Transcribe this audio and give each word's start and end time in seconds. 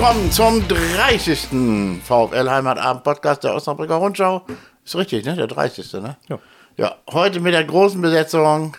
willkommen 0.00 0.32
zum 0.32 0.66
30. 0.66 2.00
VfL 2.02 2.48
Heimatabend 2.48 3.04
Podcast 3.04 3.44
der 3.44 3.54
Osnabrücker 3.54 3.96
Rundschau. 3.96 4.46
Ist 4.82 4.96
richtig, 4.96 5.26
ne? 5.26 5.36
Der 5.36 5.46
30. 5.46 5.92
ne? 5.92 6.16
Ja. 6.26 6.38
Ja, 6.78 6.94
heute 7.12 7.38
mit 7.40 7.52
der 7.52 7.64
großen 7.64 8.00
Besetzung 8.00 8.78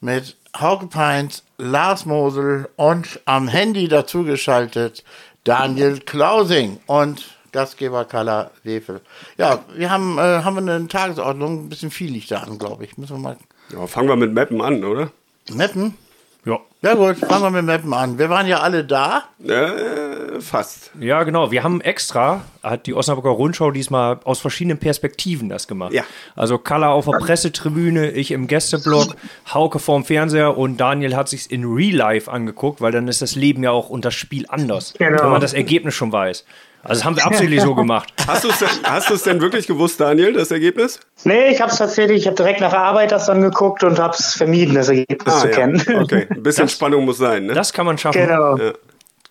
mit 0.00 0.36
Hauke 0.56 0.86
Peins, 0.86 1.42
Lars 1.58 2.06
Mosel 2.06 2.68
und 2.76 3.18
am 3.24 3.48
Handy 3.48 3.88
dazugeschaltet 3.88 5.02
Daniel 5.42 5.98
Klausing 5.98 6.78
und 6.86 7.36
Gastgeber 7.50 8.04
Carla 8.04 8.52
Wefel. 8.62 9.00
Ja, 9.36 9.58
wir 9.74 9.90
haben, 9.90 10.18
äh, 10.18 10.44
haben 10.44 10.54
wir 10.64 10.72
eine 10.72 10.86
Tagesordnung, 10.86 11.64
ein 11.64 11.68
bisschen 11.68 11.90
viel 11.90 12.12
liegt 12.12 12.30
da 12.30 12.38
an, 12.42 12.60
glaube 12.60 12.84
ich. 12.84 12.96
Müssen 12.96 13.16
wir 13.16 13.22
mal 13.22 13.36
Ja, 13.72 13.88
fangen 13.88 14.06
wir 14.06 14.14
mit 14.14 14.32
Mappen 14.32 14.60
an, 14.60 14.84
oder? 14.84 15.10
mappen. 15.52 15.96
Ja. 16.44 16.60
Ja 16.82 16.94
gut, 16.94 17.16
fangen 17.16 17.42
wir 17.42 17.50
mit 17.50 17.64
Mappen 17.64 17.92
an. 17.92 18.18
Wir 18.18 18.30
waren 18.30 18.46
ja 18.46 18.60
alle 18.60 18.84
da. 18.84 19.24
Äh, 19.42 20.03
fast. 20.40 20.90
Ja, 20.98 21.22
genau. 21.24 21.50
Wir 21.50 21.62
haben 21.62 21.80
extra, 21.80 22.42
hat 22.62 22.86
die 22.86 22.94
Osnabrücker 22.94 23.30
Rundschau 23.30 23.70
diesmal 23.70 24.18
aus 24.24 24.40
verschiedenen 24.40 24.78
Perspektiven 24.78 25.48
das 25.48 25.66
gemacht. 25.68 25.92
Ja. 25.92 26.04
Also 26.36 26.58
Kalla 26.58 26.90
auf 26.92 27.06
der 27.06 27.18
Pressetribüne, 27.18 28.10
ich 28.10 28.30
im 28.30 28.46
Gästeblock, 28.46 29.16
Hauke 29.52 29.78
vorm 29.78 30.04
Fernseher 30.04 30.56
und 30.56 30.78
Daniel 30.78 31.16
hat 31.16 31.28
sich 31.28 31.50
in 31.50 31.64
Real 31.64 31.94
Life 31.96 32.30
angeguckt, 32.30 32.80
weil 32.80 32.92
dann 32.92 33.08
ist 33.08 33.22
das 33.22 33.34
Leben 33.34 33.62
ja 33.62 33.70
auch 33.70 33.90
und 33.90 34.04
das 34.04 34.14
Spiel 34.14 34.46
anders, 34.48 34.94
Genau. 34.98 35.22
wenn 35.22 35.30
man 35.30 35.40
das 35.40 35.52
Ergebnis 35.54 35.94
schon 35.94 36.12
weiß. 36.12 36.44
Also 36.86 36.98
das 37.00 37.04
haben 37.06 37.16
wir 37.16 37.24
absolut 37.24 37.60
so 37.62 37.74
gemacht. 37.74 38.12
Hast 38.26 38.44
du 38.44 38.48
es 38.50 39.22
denn, 39.22 39.32
denn 39.34 39.40
wirklich 39.40 39.66
gewusst, 39.66 39.98
Daniel, 40.00 40.34
das 40.34 40.50
Ergebnis? 40.50 41.00
Nee, 41.24 41.48
ich 41.48 41.62
habe 41.62 41.72
es 41.72 41.78
tatsächlich, 41.78 42.18
ich 42.18 42.26
habe 42.26 42.36
direkt 42.36 42.60
nach 42.60 42.72
der 42.72 42.82
Arbeit 42.82 43.10
das 43.10 43.24
dann 43.24 43.40
geguckt 43.40 43.82
und 43.84 43.98
habe 43.98 44.14
es 44.18 44.34
vermieden, 44.34 44.74
das 44.74 44.90
Ergebnis 44.90 45.40
zu 45.40 45.46
Ah, 45.46 45.50
ja. 45.50 45.54
kennen. 45.56 45.82
Okay, 46.02 46.26
ein 46.30 46.42
bisschen 46.42 46.68
Spannung 46.68 47.06
muss 47.06 47.16
sein, 47.16 47.46
ne? 47.46 47.54
Das 47.54 47.72
kann 47.72 47.86
man 47.86 47.96
schaffen. 47.96 48.20
genau. 48.26 48.58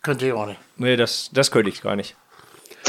Könnte 0.04 0.28
ich 0.28 0.34
auch 0.34 0.46
nicht. 0.46 0.60
Nee, 0.78 0.96
das, 0.96 1.30
das 1.34 1.50
könnte 1.52 1.70
ich 1.70 1.82
gar 1.82 1.96
nicht. 1.96 2.16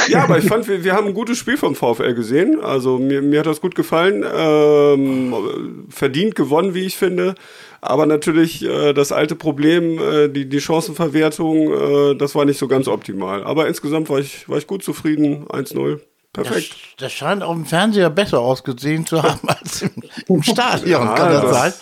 Ja, 0.08 0.24
aber 0.24 0.38
ich 0.38 0.46
fand, 0.46 0.66
wir, 0.66 0.82
wir 0.82 0.92
haben 0.94 1.06
ein 1.06 1.14
gutes 1.14 1.38
Spiel 1.38 1.56
vom 1.56 1.76
VfL 1.76 2.14
gesehen. 2.14 2.60
Also 2.60 2.98
mir, 2.98 3.22
mir 3.22 3.38
hat 3.40 3.46
das 3.46 3.60
gut 3.60 3.76
gefallen. 3.76 4.24
Ähm, 4.36 5.86
verdient 5.88 6.34
gewonnen, 6.34 6.74
wie 6.74 6.84
ich 6.84 6.96
finde. 6.96 7.36
Aber 7.80 8.04
natürlich 8.06 8.64
äh, 8.64 8.92
das 8.92 9.12
alte 9.12 9.36
Problem, 9.36 9.98
äh, 10.00 10.28
die, 10.28 10.48
die 10.48 10.60
Chancenverwertung, 10.60 11.72
äh, 12.12 12.16
das 12.16 12.34
war 12.34 12.44
nicht 12.44 12.58
so 12.58 12.66
ganz 12.66 12.88
optimal. 12.88 13.44
Aber 13.44 13.68
insgesamt 13.68 14.08
war 14.10 14.18
ich, 14.18 14.48
war 14.48 14.58
ich 14.58 14.66
gut 14.66 14.82
zufrieden. 14.82 15.46
1-0. 15.46 16.00
Das, 16.32 16.48
Perfekt. 16.48 16.74
das 16.98 17.12
scheint 17.12 17.44
auf 17.44 17.54
dem 17.54 17.64
Fernseher 17.64 18.10
besser 18.10 18.40
ausgesehen 18.40 19.06
zu 19.06 19.22
haben 19.22 19.38
als 19.48 19.82
im, 19.82 19.90
im 20.26 20.42
Stadion, 20.42 20.90
Ja, 20.90 21.14
kann 21.14 21.30
das, 21.30 21.42
das- 21.42 21.52
sein? 21.52 21.72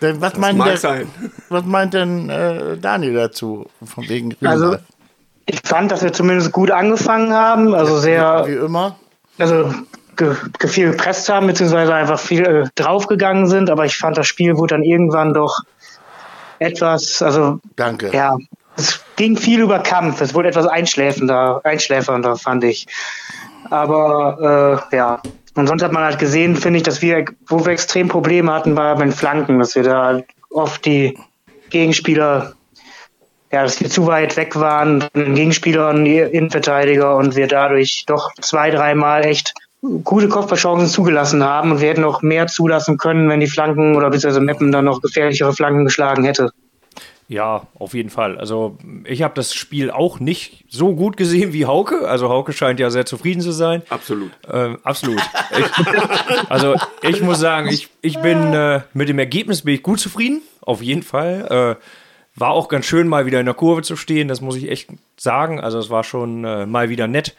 Denn 0.00 0.20
was, 0.20 0.36
meint 0.36 0.58
mag 0.58 0.68
der, 0.68 0.76
sein. 0.76 1.10
was 1.48 1.64
meint 1.64 1.94
denn 1.94 2.30
äh, 2.30 2.76
Daniel 2.76 3.14
dazu? 3.14 3.66
Von 3.84 4.08
wegen 4.08 4.36
Also 4.44 4.76
ich 5.46 5.60
fand, 5.64 5.90
dass 5.90 6.02
wir 6.02 6.12
zumindest 6.12 6.52
gut 6.52 6.70
angefangen 6.70 7.32
haben, 7.32 7.74
also 7.74 7.98
sehr, 7.98 8.44
wie 8.46 8.52
immer. 8.52 8.96
also 9.38 9.72
ge, 10.16 10.34
ge 10.58 10.68
viel 10.68 10.90
gepresst 10.90 11.28
haben, 11.28 11.46
beziehungsweise 11.46 11.94
einfach 11.94 12.20
viel 12.20 12.44
äh, 12.44 12.68
draufgegangen 12.74 13.48
sind, 13.48 13.70
aber 13.70 13.86
ich 13.86 13.96
fand, 13.96 14.18
das 14.18 14.26
Spiel 14.26 14.56
wurde 14.56 14.74
dann 14.74 14.82
irgendwann 14.82 15.32
doch 15.32 15.58
etwas, 16.58 17.22
also 17.22 17.60
Danke. 17.76 18.10
ja, 18.12 18.36
es 18.76 19.00
ging 19.16 19.36
viel 19.36 19.60
über 19.60 19.78
Kampf, 19.78 20.20
es 20.20 20.34
wurde 20.34 20.48
etwas 20.48 20.66
einschläfender, 20.66 21.60
einschläfernder, 21.64 22.36
fand 22.36 22.64
ich. 22.64 22.86
Aber 23.70 24.82
äh, 24.92 24.96
ja, 24.96 25.20
und 25.54 25.66
sonst 25.66 25.82
hat 25.82 25.92
man 25.92 26.04
halt 26.04 26.18
gesehen, 26.18 26.56
finde 26.56 26.78
ich, 26.78 26.82
dass 26.82 27.02
wir, 27.02 27.24
wo 27.46 27.64
wir 27.64 27.72
extrem 27.72 28.08
Probleme 28.08 28.52
hatten, 28.52 28.76
war 28.76 28.94
bei 28.96 29.04
den 29.04 29.12
Flanken, 29.12 29.58
dass 29.58 29.74
wir 29.74 29.82
da 29.82 30.20
oft 30.50 30.84
die 30.84 31.18
Gegenspieler, 31.70 32.54
ja, 33.50 33.62
dass 33.62 33.80
wir 33.80 33.88
zu 33.88 34.06
weit 34.06 34.36
weg 34.36 34.56
waren, 34.56 35.04
den 35.14 35.34
Gegenspieler 35.34 35.90
und 35.90 36.04
die 36.04 36.18
Innenverteidiger 36.18 37.16
und 37.16 37.36
wir 37.36 37.46
dadurch 37.46 38.04
doch 38.06 38.30
zwei, 38.40 38.70
dreimal 38.70 39.24
echt 39.24 39.54
gute 40.04 40.28
Kopfballchancen 40.28 40.88
zugelassen 40.88 41.44
haben 41.44 41.70
und 41.70 41.80
wir 41.80 41.88
hätten 41.88 42.00
noch 42.00 42.22
mehr 42.22 42.46
zulassen 42.46 42.98
können, 42.98 43.28
wenn 43.28 43.40
die 43.40 43.46
Flanken 43.46 43.96
oder 43.96 44.10
beziehungsweise 44.10 44.44
Meppen 44.44 44.72
dann 44.72 44.84
noch 44.84 45.00
gefährlichere 45.00 45.52
Flanken 45.52 45.84
geschlagen 45.84 46.24
hätte. 46.24 46.50
Ja, 47.28 47.66
auf 47.78 47.92
jeden 47.92 48.08
Fall. 48.08 48.38
Also 48.38 48.78
ich 49.04 49.22
habe 49.22 49.34
das 49.34 49.52
Spiel 49.52 49.90
auch 49.90 50.18
nicht 50.18 50.64
so 50.70 50.94
gut 50.94 51.18
gesehen 51.18 51.52
wie 51.52 51.66
Hauke. 51.66 52.08
Also 52.08 52.30
Hauke 52.30 52.54
scheint 52.54 52.80
ja 52.80 52.88
sehr 52.88 53.04
zufrieden 53.04 53.42
zu 53.42 53.52
sein. 53.52 53.82
Absolut. 53.90 54.30
Ähm, 54.50 54.78
absolut. 54.82 55.20
Ich, 55.58 56.48
also 56.48 56.74
ich 57.02 57.20
muss 57.20 57.38
sagen, 57.38 57.68
ich, 57.68 57.90
ich 58.00 58.18
bin 58.20 58.54
äh, 58.54 58.80
mit 58.94 59.10
dem 59.10 59.18
Ergebnis 59.18 59.62
bin 59.62 59.74
ich 59.74 59.82
gut 59.82 60.00
zufrieden, 60.00 60.40
auf 60.62 60.80
jeden 60.80 61.02
Fall. 61.02 61.76
Äh, 61.78 61.84
war 62.34 62.50
auch 62.52 62.68
ganz 62.68 62.86
schön, 62.86 63.08
mal 63.08 63.26
wieder 63.26 63.40
in 63.40 63.46
der 63.46 63.54
Kurve 63.54 63.82
zu 63.82 63.96
stehen, 63.96 64.28
das 64.28 64.40
muss 64.40 64.56
ich 64.56 64.70
echt 64.70 64.88
sagen. 65.18 65.60
Also 65.60 65.78
es 65.78 65.90
war 65.90 66.04
schon 66.04 66.44
äh, 66.44 66.64
mal 66.64 66.88
wieder 66.88 67.08
nett. 67.08 67.34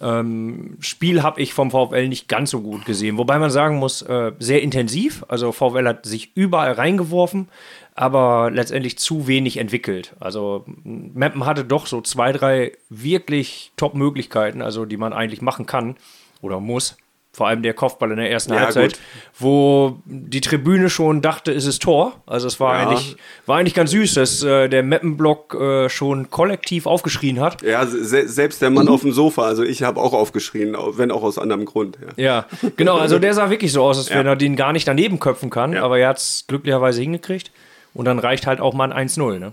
Ähm, 0.00 0.76
Spiel 0.80 1.22
habe 1.22 1.40
ich 1.40 1.54
vom 1.54 1.70
VfL 1.70 2.08
nicht 2.08 2.28
ganz 2.28 2.50
so 2.50 2.60
gut 2.60 2.84
gesehen. 2.84 3.16
Wobei 3.16 3.38
man 3.38 3.50
sagen 3.50 3.76
muss, 3.76 4.02
äh, 4.02 4.32
sehr 4.38 4.62
intensiv. 4.62 5.24
Also 5.28 5.52
VfL 5.52 5.86
hat 5.86 6.04
sich 6.06 6.32
überall 6.34 6.72
reingeworfen, 6.72 7.48
aber 7.94 8.50
letztendlich 8.52 8.98
zu 8.98 9.26
wenig 9.28 9.56
entwickelt. 9.58 10.14
Also 10.20 10.64
Meppen 10.84 11.46
hatte 11.46 11.64
doch 11.64 11.86
so 11.86 12.00
zwei, 12.00 12.32
drei 12.32 12.72
wirklich 12.90 13.72
Top-Möglichkeiten, 13.76 14.62
also 14.62 14.84
die 14.84 14.96
man 14.96 15.12
eigentlich 15.12 15.42
machen 15.42 15.66
kann 15.66 15.96
oder 16.40 16.58
muss. 16.60 16.96
Vor 17.32 17.48
allem 17.48 17.62
der 17.62 17.74
Kopfball 17.74 18.12
in 18.12 18.16
der 18.18 18.30
ersten 18.30 18.52
Ja, 18.52 18.60
Halbzeit, 18.60 18.92
gut. 18.92 19.00
wo 19.40 19.98
die 20.06 20.40
Tribüne 20.40 20.88
schon 20.88 21.20
dachte, 21.20 21.50
es 21.52 21.66
ist 21.66 21.82
Tor. 21.82 22.22
Also 22.26 22.46
es 22.46 22.60
war 22.60 22.74
Ja. 22.80 22.88
eigentlich 22.88 23.16
war 23.46 23.58
eigentlich 23.58 23.74
ganz 23.74 23.90
süß, 23.90 24.14
dass 24.14 24.42
äh, 24.44 24.68
der 24.68 24.84
Meppenblock 24.84 25.54
äh, 25.54 25.88
schon 25.88 26.30
kollektiv 26.30 26.86
aufgeschrien 26.86 27.40
hat. 27.40 27.62
Ja, 27.62 27.86
se 27.86 28.28
selbst 28.28 28.62
der 28.62 28.70
Mann 28.70 28.86
auf 28.86 29.00
dem 29.00 29.10
Sofa, 29.12 29.42
also 29.42 29.64
ich 29.64 29.82
habe 29.82 30.00
auch 30.00 30.12
aufgeschrien, 30.12 30.76
wenn 30.92 31.10
auch 31.10 31.24
aus 31.24 31.36
anderem 31.38 31.64
Grund. 31.64 31.98
Ja. 32.16 32.46
Ja, 32.60 32.70
genau. 32.76 32.98
Also 32.98 33.18
der 33.18 33.34
sah 33.34 33.50
wirklich 33.50 33.72
so 33.72 33.82
aus, 33.82 33.98
als 33.98 34.10
wenn 34.10 34.26
er 34.26 34.36
den 34.36 34.54
gar 34.54 34.72
nicht 34.72 34.86
daneben 34.86 35.18
köpfen 35.18 35.50
kann. 35.50 35.76
Aber 35.76 35.98
er 35.98 36.10
hat 36.10 36.18
es 36.18 36.44
glücklicherweise 36.46 37.00
hingekriegt. 37.02 37.50
Und 37.94 38.04
dann 38.04 38.18
reicht 38.18 38.46
halt 38.46 38.60
auch 38.60 38.74
mal 38.74 38.92
ein 38.92 39.08
1-0. 39.08 39.38
Ne? 39.38 39.52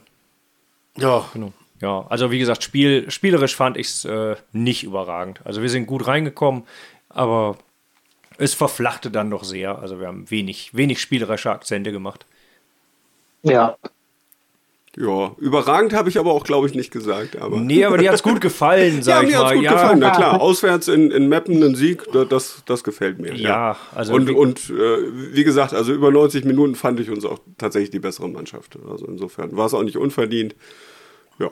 Ja, 0.98 1.26
Genau. 1.34 1.54
Ja, 1.82 2.06
also 2.10 2.30
wie 2.30 2.38
gesagt, 2.38 2.62
Spiel, 2.64 3.10
spielerisch 3.10 3.56
fand 3.56 3.76
ich 3.76 3.88
es 3.88 4.06
äh, 4.06 4.36
nicht 4.52 4.84
überragend. 4.84 5.42
Also 5.46 5.64
wir 5.64 5.70
sind 5.70 5.88
gut 5.88 6.06
reingekommen, 6.06 6.64
aber 7.10 7.58
es 8.38 8.54
verflachte 8.54 9.10
dann 9.10 9.32
doch 9.32 9.44
sehr. 9.44 9.80
Also 9.80 10.00
wir 10.00 10.06
haben 10.06 10.30
wenig, 10.30 10.76
wenig 10.76 11.02
spielerische 11.02 11.50
Akzente 11.50 11.92
gemacht. 11.92 12.28
Ja. 13.42 13.78
Ja, 14.98 15.34
überragend 15.40 15.94
habe 15.94 16.10
ich 16.10 16.18
aber 16.20 16.34
auch, 16.34 16.44
glaube 16.44 16.68
ich, 16.68 16.74
nicht 16.76 16.92
gesagt. 16.92 17.38
Aber 17.38 17.58
Nee, 17.62 17.86
aber 17.86 17.98
dir 17.98 18.10
hat 18.10 18.16
es 18.16 18.24
gut 18.24 18.42
gefallen, 18.42 18.98
ja, 18.98 19.02
sag 19.04 19.24
ich 19.24 19.30
mir 19.30 19.36
hat's 19.38 19.44
mal. 19.52 19.56
gut 19.56 19.64
ja, 19.64 19.72
gefallen. 19.74 20.00
Na 20.00 20.10
klar, 20.10 20.42
auswärts 20.42 20.90
in, 20.90 21.12
in 21.12 21.30
Meppen 21.30 21.56
einen 21.64 21.76
Sieg, 21.76 22.04
da- 22.12 22.26
das, 22.26 22.62
das 22.66 22.84
gefällt 22.84 23.18
mir. 23.20 23.34
Ja, 23.34 23.78
also 23.96 24.14
und 24.14 24.28
wie- 24.28 24.34
und 24.34 24.70
äh, 24.70 25.34
wie 25.34 25.46
gesagt, 25.46 25.74
also 25.74 25.94
über 25.94 26.12
90 26.12 26.44
Minuten 26.44 26.76
fand 26.76 27.00
ich 27.00 27.10
uns 27.10 27.24
auch 27.24 27.40
tatsächlich 27.58 27.92
die 27.92 28.00
bessere 28.00 28.28
Mannschaft. 28.28 28.78
Also 28.90 29.06
insofern 29.06 29.56
war 29.56 29.66
es 29.68 29.74
auch 29.74 29.84
nicht 29.84 29.96
unverdient. 29.96 30.56
Ja, 31.40 31.52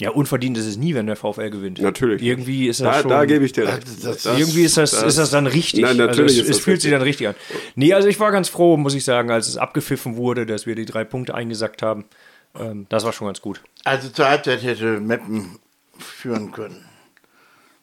Ja, 0.00 0.10
unverdient 0.10 0.58
ist 0.58 0.66
es 0.66 0.76
nie, 0.76 0.96
wenn 0.96 1.06
der 1.06 1.14
VfL 1.14 1.50
gewinnt. 1.50 1.80
Natürlich. 1.80 2.20
Irgendwie 2.20 2.66
ist 2.66 2.80
das 2.80 2.96
da, 2.96 3.00
schon. 3.02 3.10
da 3.10 3.24
gebe 3.26 3.44
ich 3.44 3.52
dir 3.52 3.68
recht. 3.68 3.84
das- 4.02 4.24
Das- 4.24 4.38
irgendwie 4.38 4.64
ist 4.64 4.76
das, 4.76 4.92
ist 5.04 5.18
das 5.18 5.30
dann 5.30 5.46
richtig. 5.46 5.82
Nein, 5.82 5.98
natürlich 5.98 6.18
also 6.18 6.24
es, 6.24 6.32
ist 6.34 6.40
es 6.50 6.56
das 6.56 6.64
fühlt 6.64 6.80
sich 6.82 6.90
richtig. 6.92 6.98
dann 6.98 7.02
richtig 7.02 7.28
an. 7.28 7.34
Nee, 7.76 7.92
also 7.94 8.08
ich 8.08 8.18
war 8.18 8.32
ganz 8.32 8.48
froh, 8.48 8.76
muss 8.76 8.94
ich 8.96 9.04
sagen, 9.04 9.30
als 9.30 9.46
es 9.46 9.56
abgepfiffen 9.56 10.16
wurde, 10.16 10.46
dass 10.46 10.66
wir 10.66 10.74
die 10.74 10.84
drei 10.84 11.04
Punkte 11.04 11.36
eingesackt 11.36 11.82
haben. 11.82 12.06
Ähm, 12.58 12.86
das 12.88 13.04
war 13.04 13.12
schon 13.12 13.26
ganz 13.26 13.40
gut. 13.40 13.60
also 13.84 14.08
zur 14.08 14.28
Halbzeit 14.28 14.62
hätte 14.62 15.00
Meppen 15.00 15.58
führen 15.98 16.52
können. 16.52 16.84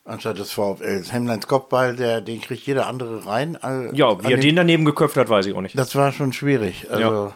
Anstatt 0.06 0.40
des 0.40 0.52
VfLs. 0.52 1.14
Hemmleins 1.14 1.46
Kopfball, 1.48 1.96
der, 1.96 2.22
den 2.22 2.42
kriegt 2.42 2.66
jeder 2.66 2.88
andere 2.88 3.26
rein. 3.28 3.56
Äh, 3.62 3.96
Ja, 3.96 4.24
wie 4.24 4.32
er 4.32 4.40
den 4.40 4.56
daneben 4.56 4.84
geköpft 4.86 5.18
hat, 5.18 5.30
weiß 5.30 5.46
ich 5.46 5.54
auch 5.54 5.62
nicht. 5.62 5.78
Das 5.78 5.94
war 5.96 6.12
schon 6.12 6.34
schwierig. 6.34 6.88
Also, 6.90 7.34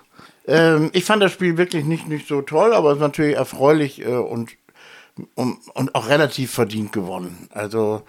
ähm, 0.47 0.89
ich 0.93 1.05
fand 1.05 1.21
das 1.21 1.31
Spiel 1.31 1.57
wirklich 1.57 1.85
nicht, 1.85 2.07
nicht 2.07 2.27
so 2.27 2.41
toll, 2.41 2.73
aber 2.73 2.89
es 2.89 2.95
ist 2.95 3.01
natürlich 3.01 3.35
erfreulich 3.35 4.01
äh, 4.01 4.07
und, 4.15 4.51
und, 5.35 5.57
und 5.75 5.93
auch 5.93 6.09
relativ 6.09 6.51
verdient 6.51 6.91
gewonnen. 6.91 7.47
Also, 7.51 8.01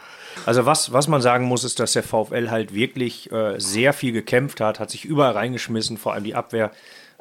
Also 0.47 0.65
was, 0.65 0.93
was 0.95 1.09
man 1.09 1.21
sagen 1.21 1.45
muss, 1.45 1.63
ist, 1.65 1.79
dass 1.79 1.93
der 1.93 2.03
VfL 2.03 2.51
halt 2.51 2.75
wirklich 2.75 3.31
äh, 3.31 3.61
sehr 3.61 3.93
viel 3.93 4.13
gekämpft 4.13 4.61
hat, 4.61 4.81
hat 4.81 4.91
sich 4.91 5.05
überall 5.05 5.33
reingeschmissen, 5.33 5.99
vor 5.99 6.15
allem 6.15 6.25
die 6.25 6.35
Abwehr. 6.35 6.71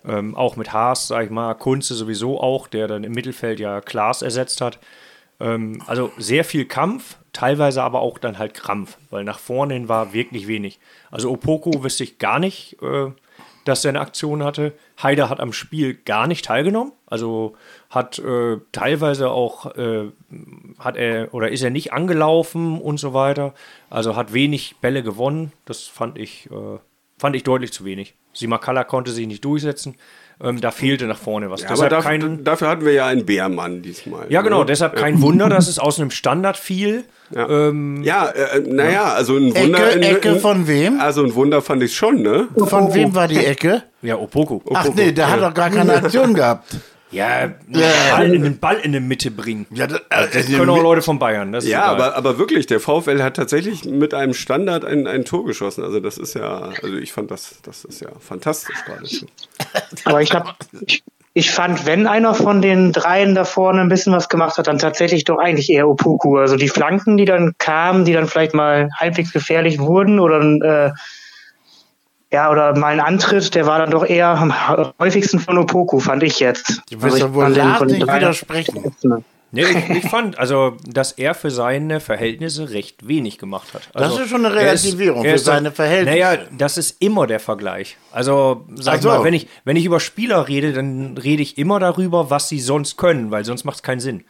Ähm, 0.05 0.35
auch 0.35 0.55
mit 0.55 0.73
Haas, 0.73 1.07
sag 1.07 1.25
ich 1.25 1.29
mal, 1.29 1.53
Kunze 1.53 1.95
sowieso 1.95 2.39
auch, 2.41 2.67
der 2.67 2.87
dann 2.87 3.03
im 3.03 3.13
Mittelfeld 3.13 3.59
ja 3.59 3.81
Klaas 3.81 4.21
ersetzt 4.21 4.61
hat. 4.61 4.79
Ähm, 5.39 5.81
also 5.87 6.11
sehr 6.17 6.43
viel 6.43 6.65
Kampf, 6.65 7.17
teilweise 7.31 7.83
aber 7.83 8.01
auch 8.01 8.17
dann 8.17 8.37
halt 8.37 8.53
Krampf, 8.53 8.97
weil 9.09 9.23
nach 9.23 9.39
vorne 9.39 9.73
hin 9.73 9.89
war 9.89 10.13
wirklich 10.13 10.47
wenig. 10.47 10.79
Also 11.11 11.31
Opoko 11.31 11.83
wüsste 11.83 12.03
ich 12.03 12.17
gar 12.17 12.39
nicht, 12.39 12.77
äh, 12.81 13.11
dass 13.65 13.85
er 13.85 13.89
eine 13.89 14.01
Aktion 14.01 14.43
hatte. 14.43 14.73
Haider 15.01 15.29
hat 15.29 15.39
am 15.39 15.53
Spiel 15.53 15.93
gar 15.93 16.27
nicht 16.27 16.45
teilgenommen, 16.45 16.91
also 17.05 17.55
hat 17.89 18.19
äh, 18.19 18.57
teilweise 18.71 19.31
auch, 19.31 19.75
äh, 19.75 20.11
hat 20.79 20.97
er 20.97 21.33
oder 21.33 21.49
ist 21.49 21.63
er 21.63 21.69
nicht 21.69 21.93
angelaufen 21.93 22.79
und 22.79 22.99
so 22.99 23.13
weiter. 23.13 23.53
Also 23.89 24.15
hat 24.15 24.33
wenig 24.33 24.75
Bälle 24.81 25.03
gewonnen. 25.03 25.53
Das 25.65 25.83
fand 25.83 26.17
ich 26.17 26.49
äh, 26.51 26.79
fand 27.17 27.35
ich 27.35 27.43
deutlich 27.43 27.71
zu 27.71 27.85
wenig. 27.85 28.15
Simakala 28.33 28.83
konnte 28.83 29.11
sich 29.11 29.27
nicht 29.27 29.45
durchsetzen. 29.45 29.95
Ähm, 30.41 30.59
da 30.59 30.71
fehlte 30.71 31.05
nach 31.05 31.17
vorne 31.19 31.51
was. 31.51 31.61
Ja, 31.61 31.67
aber 31.67 31.75
deshalb 31.75 31.91
dafür, 31.91 32.09
kein, 32.09 32.43
dafür 32.43 32.67
hatten 32.67 32.85
wir 32.85 32.93
ja 32.93 33.05
einen 33.05 33.23
Bärmann 33.25 33.83
diesmal. 33.83 34.25
ja, 34.29 34.41
genau, 34.41 34.61
ne? 34.61 34.65
deshalb 34.65 34.95
kein 34.95 35.21
Wunder, 35.21 35.47
dass 35.47 35.67
es 35.67 35.77
aus 35.77 35.99
einem 35.99 36.09
Standard 36.09 36.57
fiel. 36.57 37.03
Ja, 37.33 37.47
Ähm, 37.47 38.03
ja 38.03 38.27
äh, 38.29 38.59
naja, 38.61 39.13
also 39.13 39.37
ein 39.37 39.55
Wunder. 39.55 39.87
Ecke, 39.89 39.95
in- 39.95 40.03
Ecke 40.03 40.29
in- 40.29 40.39
von 40.39 40.67
wem? 40.67 40.99
Also 40.99 41.23
ein 41.23 41.35
Wunder 41.35 41.61
fand 41.61 41.83
ich 41.83 41.95
schon, 41.95 42.23
ne? 42.23 42.47
Von 42.65 42.93
wem 42.95 43.13
war 43.13 43.27
die 43.27 43.45
Ecke? 43.45 43.83
Ja, 44.01 44.17
Opoku. 44.17 44.59
Ach 44.73 44.87
nee, 44.95 45.11
der 45.11 45.29
hat 45.29 45.39
doch 45.41 45.53
gar 45.53 45.69
keine 45.69 45.93
Aktion 45.93 46.33
gehabt. 46.33 46.75
Ja, 47.13 47.27
einen 47.27 47.55
Ball, 48.11 48.33
in, 48.33 48.43
den 48.43 48.59
Ball 48.59 48.75
in 48.77 48.91
die 48.91 48.99
Mitte 48.99 49.31
bringen. 49.31 49.65
Ja, 49.71 49.87
das, 49.87 50.01
Das 50.09 50.47
können 50.47 50.69
auch 50.69 50.81
Leute 50.81 51.01
von 51.01 51.19
Bayern. 51.19 51.55
Ja, 51.61 51.83
aber, 51.83 52.15
aber 52.15 52.37
wirklich, 52.37 52.65
der 52.65 52.79
VfL 52.79 53.21
hat 53.21 53.35
tatsächlich 53.35 53.85
mit 53.85 54.13
einem 54.13 54.33
Standard 54.33 54.83
ein, 54.83 55.07
ein 55.07 55.25
Tor 55.25 55.45
geschossen. 55.45 55.83
Also 55.83 55.99
das 55.99 56.17
ist 56.17 56.33
ja, 56.33 56.69
also 56.81 56.97
ich 56.97 57.13
fand 57.13 57.31
das, 57.31 57.55
das 57.63 57.85
ist 57.85 58.01
ja 58.01 58.09
fantastisch 58.19 58.83
gerade. 58.85 59.03
Aber 60.05 60.21
ich 60.21 60.33
hab, 60.33 60.57
ich, 60.85 61.03
ich 61.33 61.51
fand, 61.51 61.85
wenn 61.85 62.05
einer 62.05 62.35
von 62.35 62.61
den 62.61 62.91
dreien 62.91 63.33
da 63.35 63.43
vorne 63.43 63.81
ein 63.81 63.89
bisschen 63.89 64.13
was 64.13 64.29
gemacht 64.29 64.57
hat, 64.57 64.67
dann 64.67 64.77
tatsächlich 64.77 65.23
doch 65.23 65.39
eigentlich 65.39 65.69
eher 65.69 65.87
Opoku. 65.87 66.37
Also 66.37 66.57
die 66.57 66.69
Flanken, 66.69 67.17
die 67.17 67.25
dann 67.25 67.53
kamen, 67.57 68.05
die 68.05 68.13
dann 68.13 68.27
vielleicht 68.27 68.53
mal 68.53 68.89
halbwegs 68.99 69.33
gefährlich 69.33 69.79
wurden 69.79 70.19
oder 70.19 70.41
äh, 70.41 70.91
ja, 72.33 72.51
oder 72.51 72.77
mal 72.77 72.87
ein 72.93 72.99
Antritt, 72.99 73.55
der 73.55 73.65
war 73.67 73.79
dann 73.79 73.91
doch 73.91 74.05
eher 74.05 74.27
am 74.29 74.53
häufigsten 74.99 75.39
von 75.39 75.57
Opoku, 75.57 75.99
fand 75.99 76.23
ich 76.23 76.39
jetzt. 76.39 76.81
Du 76.89 76.95
Also 76.95 77.01
wirst 77.03 77.17
ich 77.17 77.23
doch 77.23 77.33
wohl 77.33 77.45
von 77.45 77.87
den 77.87 77.97
nicht 77.99 78.07
widersprechen. 78.13 78.93
Nee, 79.55 79.65
ich, 79.65 79.89
ich 80.03 80.09
fand, 80.09 80.39
also, 80.39 80.77
dass 80.83 81.11
er 81.11 81.35
für 81.35 81.51
seine 81.51 81.99
Verhältnisse 81.99 82.71
recht 82.71 83.07
wenig 83.07 83.37
gemacht 83.37 83.71
hat. 83.75 83.83
Also, 83.93 84.15
Das 84.17 84.23
ist 84.25 84.31
schon 84.31 84.43
eine 84.47 84.55
er 84.59 84.73
ist- 84.73 84.83
Relativierung 84.83 85.23
er 85.23 85.29
für 85.29 85.35
ist- 85.35 85.45
seine 85.45 85.69
Verhältnisse. 85.71 86.17
Naja, 86.19 86.39
das 86.57 86.79
ist 86.79 86.99
immer 87.03 87.27
der 87.27 87.39
Vergleich. 87.39 87.97
Also, 88.11 88.65
sag 88.73 88.93
Ach 88.93 88.97
ich 88.97 89.03
so. 89.03 89.09
mal, 89.09 89.23
wenn 89.23 89.35
ich, 89.35 89.47
wenn 89.63 89.75
ich 89.77 89.85
über 89.85 89.99
Spieler 89.99 90.47
rede, 90.47 90.73
dann 90.73 91.19
rede 91.19 91.43
ich 91.43 91.59
immer 91.59 91.79
darüber, 91.79 92.31
was 92.31 92.49
sie 92.49 92.59
sonst 92.59 92.97
können, 92.97 93.29
weil 93.29 93.45
sonst 93.45 93.63
macht 93.63 93.75
es 93.75 93.83
keinen 93.83 93.99
Sinn. 93.99 94.23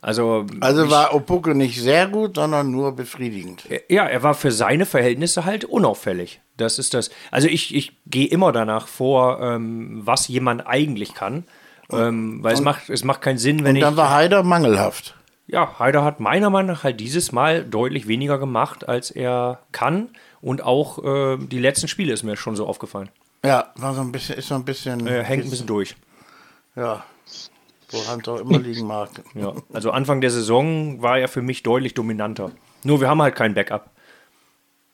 Also, 0.00 0.46
Also 0.60 0.88
war 0.92 1.12
Opoku 1.12 1.54
nicht 1.54 1.82
sehr 1.82 2.06
gut, 2.06 2.36
sondern 2.36 2.70
nur 2.70 2.94
befriedigend. 2.94 3.64
ja, 3.88 4.04
er 4.06 4.22
war 4.22 4.34
für 4.34 4.52
seine 4.52 4.86
Verhältnisse 4.86 5.44
halt 5.44 5.64
unauffällig. 5.64 6.40
Das 6.58 6.78
ist 6.78 6.92
das. 6.92 7.08
Also 7.30 7.48
ich, 7.48 7.74
ich 7.74 7.96
gehe 8.06 8.26
immer 8.28 8.52
danach 8.52 8.86
vor, 8.86 9.40
ähm, 9.40 10.02
was 10.04 10.28
jemand 10.28 10.66
eigentlich 10.66 11.14
kann. 11.14 11.44
Ähm, 11.90 12.44
weil 12.44 12.52
es 12.52 12.60
macht, 12.60 12.90
es 12.90 13.02
macht 13.02 13.22
keinen 13.22 13.38
Sinn, 13.38 13.60
wenn 13.64 13.70
Und 13.70 13.76
ich. 13.76 13.82
dann 13.82 13.96
war 13.96 14.10
Haider 14.10 14.42
mangelhaft. 14.42 15.14
Ja, 15.46 15.78
Heider 15.78 16.04
hat 16.04 16.20
meiner 16.20 16.50
Meinung 16.50 16.72
nach 16.72 16.84
halt 16.84 17.00
dieses 17.00 17.32
Mal 17.32 17.64
deutlich 17.64 18.06
weniger 18.06 18.38
gemacht, 18.38 18.86
als 18.86 19.10
er 19.10 19.60
kann. 19.72 20.10
Und 20.42 20.62
auch 20.62 21.02
äh, 21.02 21.38
die 21.38 21.58
letzten 21.58 21.88
Spiele 21.88 22.12
ist 22.12 22.22
mir 22.22 22.36
schon 22.36 22.54
so 22.56 22.66
aufgefallen. 22.66 23.08
Ja, 23.42 23.72
war 23.76 23.94
so 23.94 24.02
ein 24.02 24.12
bisschen, 24.12 24.36
ist 24.36 24.48
so 24.48 24.54
ein 24.56 24.64
bisschen. 24.66 25.06
Er 25.06 25.22
hängt 25.24 25.44
ein 25.44 25.50
bisschen 25.50 25.66
durch. 25.66 25.96
Ja. 26.76 27.04
Woran 27.90 28.20
es 28.20 28.28
auch 28.28 28.40
immer 28.40 28.58
liegen 28.58 28.86
mag. 28.86 29.08
Ja. 29.34 29.54
Also 29.72 29.90
Anfang 29.92 30.20
der 30.20 30.30
Saison 30.30 31.00
war 31.00 31.18
er 31.18 31.28
für 31.28 31.40
mich 31.40 31.62
deutlich 31.62 31.94
dominanter. 31.94 32.50
Nur 32.84 33.00
wir 33.00 33.08
haben 33.08 33.22
halt 33.22 33.34
kein 33.34 33.54
Backup. 33.54 33.90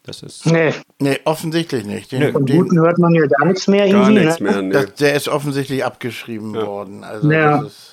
Das 0.07 0.23
ist. 0.23 0.45
Nee, 0.47 0.73
Nee, 0.99 1.19
offensichtlich 1.25 1.85
nicht. 1.87 2.13
Den, 2.13 2.33
von 2.33 2.45
den, 2.45 2.59
Guten 2.59 2.79
hört 2.81 2.99
man 2.99 3.15
ja 3.15 3.27
gar 3.27 3.47
nichts 3.47 3.67
mehr 3.67 3.89
Gar 3.89 4.09
irgendwie. 4.11 4.25
nichts 4.27 4.41
ne? 4.41 4.51
mehr. 4.51 4.63
Nee. 4.63 4.73
das, 4.73 4.95
der 4.95 5.15
ist 5.15 5.29
offensichtlich 5.29 5.85
abgeschrieben 5.85 6.55
worden. 6.55 7.05
Also 7.05 7.31
Ja. 7.31 7.59
das 7.63 7.67
ist. 7.69 7.91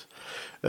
Äh, 0.64 0.68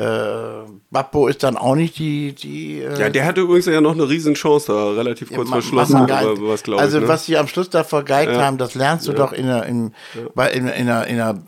Bappo 0.89 1.27
ist 1.27 1.43
dann 1.43 1.55
auch 1.55 1.75
nicht 1.75 1.99
die. 1.99 2.33
die 2.33 2.79
äh, 2.81 2.97
Ja, 2.99 3.09
der 3.09 3.25
hatte 3.25 3.41
übrigens 3.41 3.67
ja 3.67 3.79
noch 3.79 3.91
eine 3.91 4.09
Riesenchance 4.09 4.71
da, 4.71 4.91
relativ 4.91 5.31
kurz 5.31 5.49
Ma- 5.49 5.57
verschlossen, 5.57 6.07
was 6.09 6.63
glaube 6.63 6.81
also 6.81 6.97
ich. 6.97 7.03
Ne? 7.03 7.07
was 7.09 7.25
sie 7.27 7.37
am 7.37 7.47
Schluss 7.47 7.69
da 7.69 7.83
vergeigt 7.83 8.31
Ja. 8.31 8.41
haben, 8.41 8.57
das 8.57 8.73
lernst 8.73 9.07
du 9.07 9.13
doch 9.13 9.33
in 9.33 9.45
der, 9.45 9.65
in, 9.67 9.93
bei, 10.33 10.49
in, 10.51 10.67
in 10.67 10.89
einer, 10.89 11.05
in 11.05 11.19
einer 11.21 11.39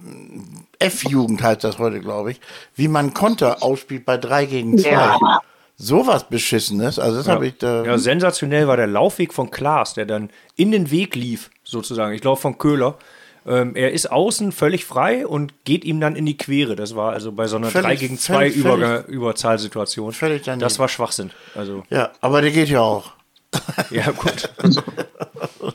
F-Jugend 0.77 1.41
heißt 1.41 1.63
das 1.63 1.79
heute, 1.79 1.99
glaube 2.01 2.31
ich, 2.31 2.41
wie 2.75 2.87
man 2.87 3.15
Konter 3.15 3.63
ausspielt 3.63 4.05
bei 4.05 4.17
3 4.17 4.45
gegen 4.45 4.77
2. 4.77 4.91
Ja. 5.77 5.85
Sowas 5.85 6.29
Beschissenes, 6.29 6.99
also 6.99 7.17
das 7.17 7.27
habe 7.27 7.47
ich 7.47 7.57
da. 7.57 7.83
Ja, 7.83 7.97
sensationell 7.97 8.67
war 8.67 8.77
der 8.77 8.87
Laufweg 8.87 9.33
von 9.33 9.51
Klaas, 9.51 9.93
der 9.93 10.05
dann 10.05 10.29
in 10.55 10.71
den 10.71 10.89
Weg 10.91 11.15
lief, 11.15 11.49
sozusagen. 11.63 12.13
Ich 12.13 12.21
glaube 12.21 12.39
von 12.39 12.57
Köhler. 12.57 12.97
Ähm, 13.47 13.75
er 13.75 13.91
ist 13.91 14.11
außen 14.11 14.51
völlig 14.53 14.85
frei 14.85 15.27
und 15.27 15.53
geht 15.65 15.85
ihm 15.85 15.99
dann 15.99 16.15
in 16.15 16.25
die 16.25 16.35
Quere. 16.37 16.75
Das 16.75 16.95
war 16.95 17.11
also 17.13 17.31
bei 17.31 17.45
so 17.47 17.57
einer 17.57 17.67
Völlig- 17.69 17.85
3 17.87 17.95
gegen 17.97 18.17
2 18.17 18.33
völlig- 18.51 18.55
Über 18.55 19.05
Überzahlsituation. 19.07 20.13
Völlig 20.13 20.43
daneben. 20.43 20.61
Das 20.61 20.79
war 20.79 20.87
Schwachsinn. 20.89 21.29
Also, 21.53 21.83
ja, 21.91 22.11
aber 22.21 22.41
der 22.41 22.49
geht 22.51 22.69
ja 22.69 22.81
auch. 22.81 23.11
ja, 23.91 24.09
gut. 24.11 24.49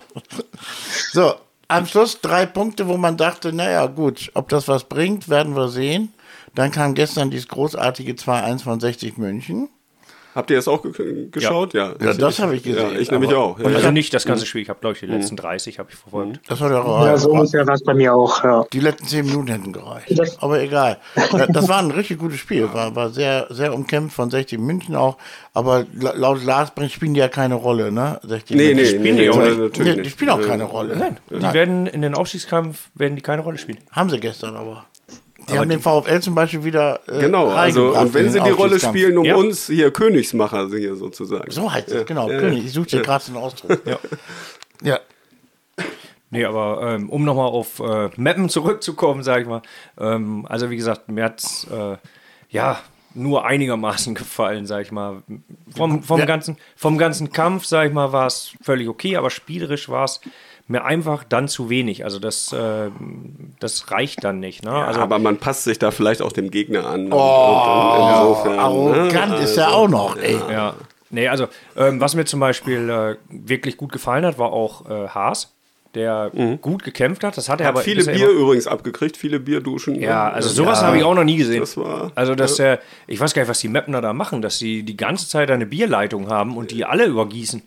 So, 1.13 1.35
am 1.69 1.87
Schluss 1.87 2.21
drei 2.21 2.47
Punkte, 2.47 2.87
wo 2.87 2.97
man 2.97 3.17
dachte, 3.17 3.53
naja, 3.53 3.87
gut, 3.87 4.31
ob 4.35 4.49
das 4.49 4.69
was 4.69 4.85
bringt, 4.85 5.29
werden 5.29 5.57
wir 5.57 5.69
sehen. 5.69 6.13
Dann 6.55 6.71
kam 6.71 6.95
gestern 6.95 7.31
dieses 7.31 7.49
großartige 7.49 8.13
2-1 8.13 8.63
von 8.63 8.81
60 8.81 9.17
München. 9.19 9.69
Habt 10.35 10.51
ihr 10.51 10.57
das 10.57 10.69
auch 10.69 10.83
ge 10.83 11.29
geschaut? 11.31 11.75
Ja, 11.75 11.93
Ja, 12.01 12.13
das 12.15 12.39
habe 12.39 12.55
ich 12.55 12.63
gesehen, 12.63 12.93
Ja, 12.95 12.99
ich 13.01 13.11
nämlich 13.11 13.35
auch. 13.35 13.59
Ja, 13.59 13.67
Also 13.67 13.79
ja. 13.81 13.91
nicht 13.93 14.15
das 14.15 14.25
ganze 14.25 14.47
Spiel. 14.47 14.63
Ich 14.63 14.69
habe, 14.69 14.79
glaube 14.81 14.95
ich, 14.95 15.01
die 15.01 15.07
letzten 15.07 15.37
30 15.37 15.79
habe 15.79 15.89
ich 15.91 15.97
verfolgt. 15.97 16.41
Das 16.49 16.61
hat 16.61 16.71
ja 16.71 16.83
auch 16.83 17.05
Ja, 17.07 17.17
so 17.17 17.31
ungefähr 17.31 17.67
war 17.67 17.75
es 17.75 17.83
bei 17.83 17.95
mir 17.95 18.15
auch. 18.15 18.45
Ja. 18.45 18.65
Die 18.73 18.81
letzten 18.81 19.07
zehn 19.07 19.27
Minuten 19.27 19.49
hätten 19.49 19.73
gereicht. 19.73 20.19
Das- 20.19 20.41
Aber 20.43 20.61
egal. 20.61 20.99
Ja, 21.17 21.47
Das 21.47 21.69
war 21.69 21.79
ein 21.81 21.91
richtig 21.91 22.19
gutes 22.19 22.39
Spiel. 22.39 22.73
War, 22.73 22.95
war 22.95 23.11
sehr, 23.11 23.47
sehr 23.51 23.75
umkämpft 23.75 24.15
von 24.15 24.31
60 24.31 24.59
München 24.61 24.95
auch. 24.95 25.17
Aber 25.53 25.85
la- 25.99 26.13
laut 26.15 26.45
Lars 26.45 26.71
Brink 26.75 26.93
spielen 26.93 27.15
die 27.15 27.21
ja 27.21 27.29
keine 27.29 27.55
Rolle, 27.57 27.91
ne? 27.91 28.21
60 28.23 28.57
Nee, 28.57 28.69
nee, 28.69 28.75
München. 28.75 29.03
nee, 29.03 29.11
die 29.13 29.19
nee, 29.19 29.31
auch 29.31 29.37
nee, 29.39 29.49
nicht. 29.49 29.59
natürlich 29.59 29.89
Nee, 29.89 29.95
die 29.97 30.01
nicht. 30.03 30.13
spielen 30.13 30.31
auch 30.31 30.41
Äh, 30.41 30.45
keine 30.47 30.65
Rolle. 30.65 30.97
Nein, 30.97 31.17
die 31.31 31.43
werden 31.53 31.87
in 31.89 32.03
den 32.03 32.15
Aufstiegskampf 32.15 32.89
werden 32.95 33.17
die 33.17 33.23
keine 33.23 33.43
Rolle 33.43 33.59
spielen. 33.59 33.79
Haben 33.91 34.11
sie 34.11 34.21
gestern 34.21 34.55
aber. 34.57 34.85
Die 35.53 35.59
haben 35.59 35.69
den 35.69 35.81
VfL 35.81 36.21
zum 36.21 36.35
Beispiel 36.35 36.65
wieder. 36.65 37.01
Äh, 37.09 37.21
Genau, 37.21 37.49
also 37.51 37.97
und 37.99 38.15
wenn 38.15 38.31
sie 38.31 38.41
die 38.41 38.51
Rolle 38.51 38.79
spielen, 38.81 39.19
um 39.19 39.25
Ja. 39.25 39.37
uns 39.37 39.67
hier 39.67 39.91
Königsmacher 39.91 40.69
hier 40.69 40.97
sozusagen. 40.97 41.51
So 41.51 41.73
heißt 41.73 41.89
es, 41.89 41.95
Ja, 41.95 42.03
genau. 42.05 42.31
ja, 42.31 42.39
König. 42.39 42.65
Ich 42.65 42.73
suche 42.73 42.87
dir 42.87 43.03
gerade 43.03 43.25
den 43.25 43.37
Ausdruck. 43.37 43.81
Ja. 43.87 43.99
Ja. 44.83 45.01
Nee, 46.33 46.45
aber 46.45 46.81
ähm, 46.95 47.11
um 47.11 47.25
nochmal 47.25 47.49
auf 47.49 47.81
äh, 47.81 48.09
Mappen 48.17 48.49
zurückzukommen, 48.49 49.23
sage 49.25 49.43
ich 49.43 49.49
mal. 49.49 49.63
Ähm, 49.99 50.47
also 50.49 50.71
wie 50.71 50.77
gesagt, 50.77 51.09
mir 51.09 51.25
hat 51.25 51.43
äh, 51.73 51.97
ja 52.51 52.79
nur 53.15 53.45
einigermaßen 53.45 54.15
gefallen, 54.15 54.65
sage 54.67 54.83
ich 54.85 54.93
mal. 54.93 55.23
Vom, 55.77 56.03
vom, 56.05 56.21
Ja. 56.21 56.27
ganzen, 56.27 56.57
vom 56.77 56.99
ganzen 56.99 57.33
Kampf, 57.33 57.65
sage 57.65 57.89
ich 57.89 57.95
mal, 57.95 58.13
war 58.13 58.29
es 58.29 58.53
völlig 58.63 58.89
okay, 58.89 59.17
aber 59.17 59.31
spielerisch 59.31 59.89
war 59.89 60.05
es 60.05 60.21
mir 60.71 60.85
einfach 60.85 61.25
dann 61.25 61.49
zu 61.49 61.69
wenig. 61.69 62.05
Also 62.05 62.19
das, 62.21 62.53
äh, 62.53 62.91
das 63.59 63.91
reicht 63.91 64.23
dann 64.25 64.39
nicht. 64.39 64.65
Ne? 64.65 64.71
also, 64.73 65.01
aber 65.01 65.19
man 65.19 65.37
passt 65.39 65.65
sich 65.65 65.79
da 65.79 65.91
vielleicht 65.91 66.23
auch 66.23 66.33
dem 66.33 66.51
Gegner 66.51 66.87
an. 66.87 67.13
Oh, 67.13 67.97
insofern, 67.99 68.59
arrogant 68.59 69.33
ne? 69.33 69.39
ist 69.39 69.57
er 69.57 69.73
auch 69.75 69.89
noch, 69.89 70.17
ey. 70.17 70.39
Ja. 70.51 70.75
Nee, 71.11 71.27
also 71.29 71.49
ähm, 71.77 72.01
was 72.01 72.15
mir 72.15 72.25
zum 72.25 72.39
Beispiel 72.39 72.89
äh, 72.89 73.17
wirklich 73.31 73.77
gut 73.77 73.91
gefallen 73.91 74.25
hat, 74.25 74.39
war 74.39 74.53
auch 74.53 74.89
äh, 74.89 75.09
Haas, 75.09 75.53
der 75.97 76.31
gut 76.63 76.85
gekämpft 76.85 77.25
hat. 77.25 77.37
Das 77.37 77.49
hat 77.49 77.61
er 77.61 77.67
Hat 77.67 77.75
aber 77.75 77.81
viele 77.83 78.05
er 78.07 78.13
Bier 78.15 78.31
immer- 78.31 78.39
übrigens 78.41 78.69
abgekriegt, 78.69 79.17
viele 79.17 79.41
Bierduschen. 79.41 79.97
Ja, 79.97 80.31
also 80.31 80.49
sowas 80.49 80.85
habe 80.85 80.99
ich 80.99 81.03
auch 81.03 81.17
noch 81.17 81.25
nie 81.25 81.37
gesehen. 81.37 81.59
Das 81.59 81.77
war- 81.77 82.13
also, 82.15 82.37
dass 82.37 82.55
der, 82.55 82.79
ich 83.09 83.19
weiß 83.19 83.35
gar 83.35 83.43
nicht, 83.43 83.49
was 83.49 83.59
die 83.59 83.67
Mapner 83.69 84.01
da 84.01 84.13
machen, 84.13 84.41
dass 84.41 84.59
sie 84.59 84.85
die 84.85 84.97
ganze 84.97 85.29
Zeit 85.29 85.51
eine 85.51 85.67
Bierleitung 85.67 86.29
haben 86.31 86.57
und 86.57 86.71
die 86.71 86.85
alle 86.85 87.07
übergießen. 87.07 87.63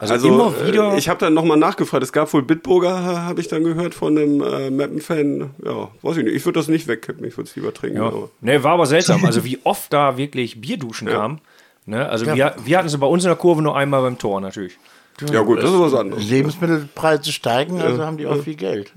Also, 0.00 0.14
Also 0.14 0.28
immer 0.28 0.66
wieder. 0.66 0.94
äh, 0.94 0.98
ich 0.98 1.08
habe 1.08 1.20
dann 1.20 1.34
nochmal 1.34 1.58
nachgefragt. 1.58 2.02
Es 2.02 2.12
gab 2.12 2.32
wohl 2.32 2.42
Bitburger, 2.42 3.04
ha- 3.04 3.22
habe 3.26 3.40
ich 3.40 3.48
dann 3.48 3.62
gehört 3.64 3.94
von 3.94 4.16
einem 4.16 4.40
äh, 4.42 4.70
Mappen-Fan. 4.70 5.50
Ja, 5.64 5.88
weiß 6.02 6.16
ich 6.16 6.24
nicht. 6.24 6.34
Ich 6.34 6.44
würde 6.46 6.58
das 6.58 6.68
nicht 6.68 6.88
wegkippen. 6.88 7.24
Ich 7.26 7.36
würde 7.36 7.48
es 7.50 7.54
lieber 7.56 7.72
trinken. 7.74 7.98
ja. 7.98 8.06
Aber. 8.06 8.30
Nee, 8.40 8.62
war 8.62 8.72
aber 8.72 8.86
seltsam. 8.86 9.24
Also 9.24 9.44
wie 9.44 9.58
oft 9.64 9.92
da 9.92 10.16
wirklich 10.16 10.60
Bierduschen 10.60 11.06
kamen. 11.06 11.40
Ne? 11.86 12.08
Also 12.08 12.26
wir, 12.26 12.54
wir 12.64 12.78
hatten 12.78 12.88
sie 12.88 12.98
bei 12.98 13.06
uns 13.06 13.24
in 13.24 13.28
der 13.28 13.36
Kurve 13.36 13.62
nur 13.62 13.76
einmal 13.76 14.02
beim 14.02 14.16
Tor 14.18 14.40
natürlich. 14.40 14.78
ja 15.30 15.42
gut, 15.42 15.62
das 15.62 15.70
ist 15.70 15.78
was 15.78 15.94
anderes. 15.94 16.24
Lebensmittelpreise 16.28 17.30
steigen, 17.32 17.80
also 17.80 18.02
haben 18.04 18.16
die 18.16 18.26
auch 18.26 18.42
viel 18.42 18.54
Geld. 18.54 18.92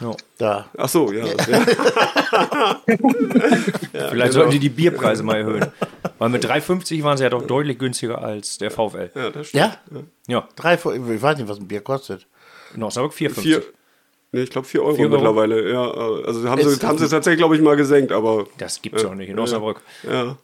Ja. 0.00 0.12
Da. 0.38 0.66
Ach 0.76 0.88
so, 0.88 1.10
ja. 1.12 1.24
ja. 1.26 2.76
Vielleicht 2.86 4.12
genau. 4.12 4.32
sollten 4.32 4.50
die 4.52 4.58
die 4.60 4.68
Bierpreise 4.68 5.22
mal 5.22 5.36
erhöhen. 5.38 5.66
Weil 6.18 6.28
mit 6.30 6.44
3,50 6.44 7.02
waren 7.04 7.16
sie 7.16 7.24
ja 7.24 7.30
doch 7.30 7.46
deutlich 7.46 7.78
günstiger 7.78 8.20
als 8.22 8.58
der 8.58 8.70
VfL. 8.70 9.10
ja 9.14 9.30
das 9.30 9.48
stimmt. 9.48 9.62
Ja? 9.62 9.76
Ja, 10.26 10.48
Drei, 10.56 10.74
ich 10.74 10.84
weiß 11.22 11.38
nicht, 11.38 11.48
was 11.48 11.58
ein 11.58 11.68
Bier 11.68 11.80
kostet. 11.80 12.26
in 12.74 12.82
Osnabrück 12.82 13.12
4,50. 13.12 13.40
Vier, 13.40 13.62
nee, 14.32 14.42
ich 14.42 14.50
glaube 14.50 14.66
4 14.66 14.82
Euro, 14.82 14.94
Vier 14.94 15.04
Euro? 15.06 15.14
mittlerweile. 15.14 15.70
Ja, 15.72 15.86
äh, 15.86 16.24
also 16.26 16.48
haben 16.48 16.62
sie, 16.62 16.86
haben 16.86 16.98
sie 16.98 17.08
tatsächlich, 17.08 17.38
glaube 17.38 17.54
ich, 17.56 17.62
mal 17.62 17.76
gesenkt, 17.76 18.12
aber 18.12 18.46
Das 18.58 18.82
gibt's 18.82 19.02
doch 19.02 19.14
nicht 19.14 19.28
in 19.28 19.38
Osnabrück. 19.38 19.80
ja. 20.02 20.36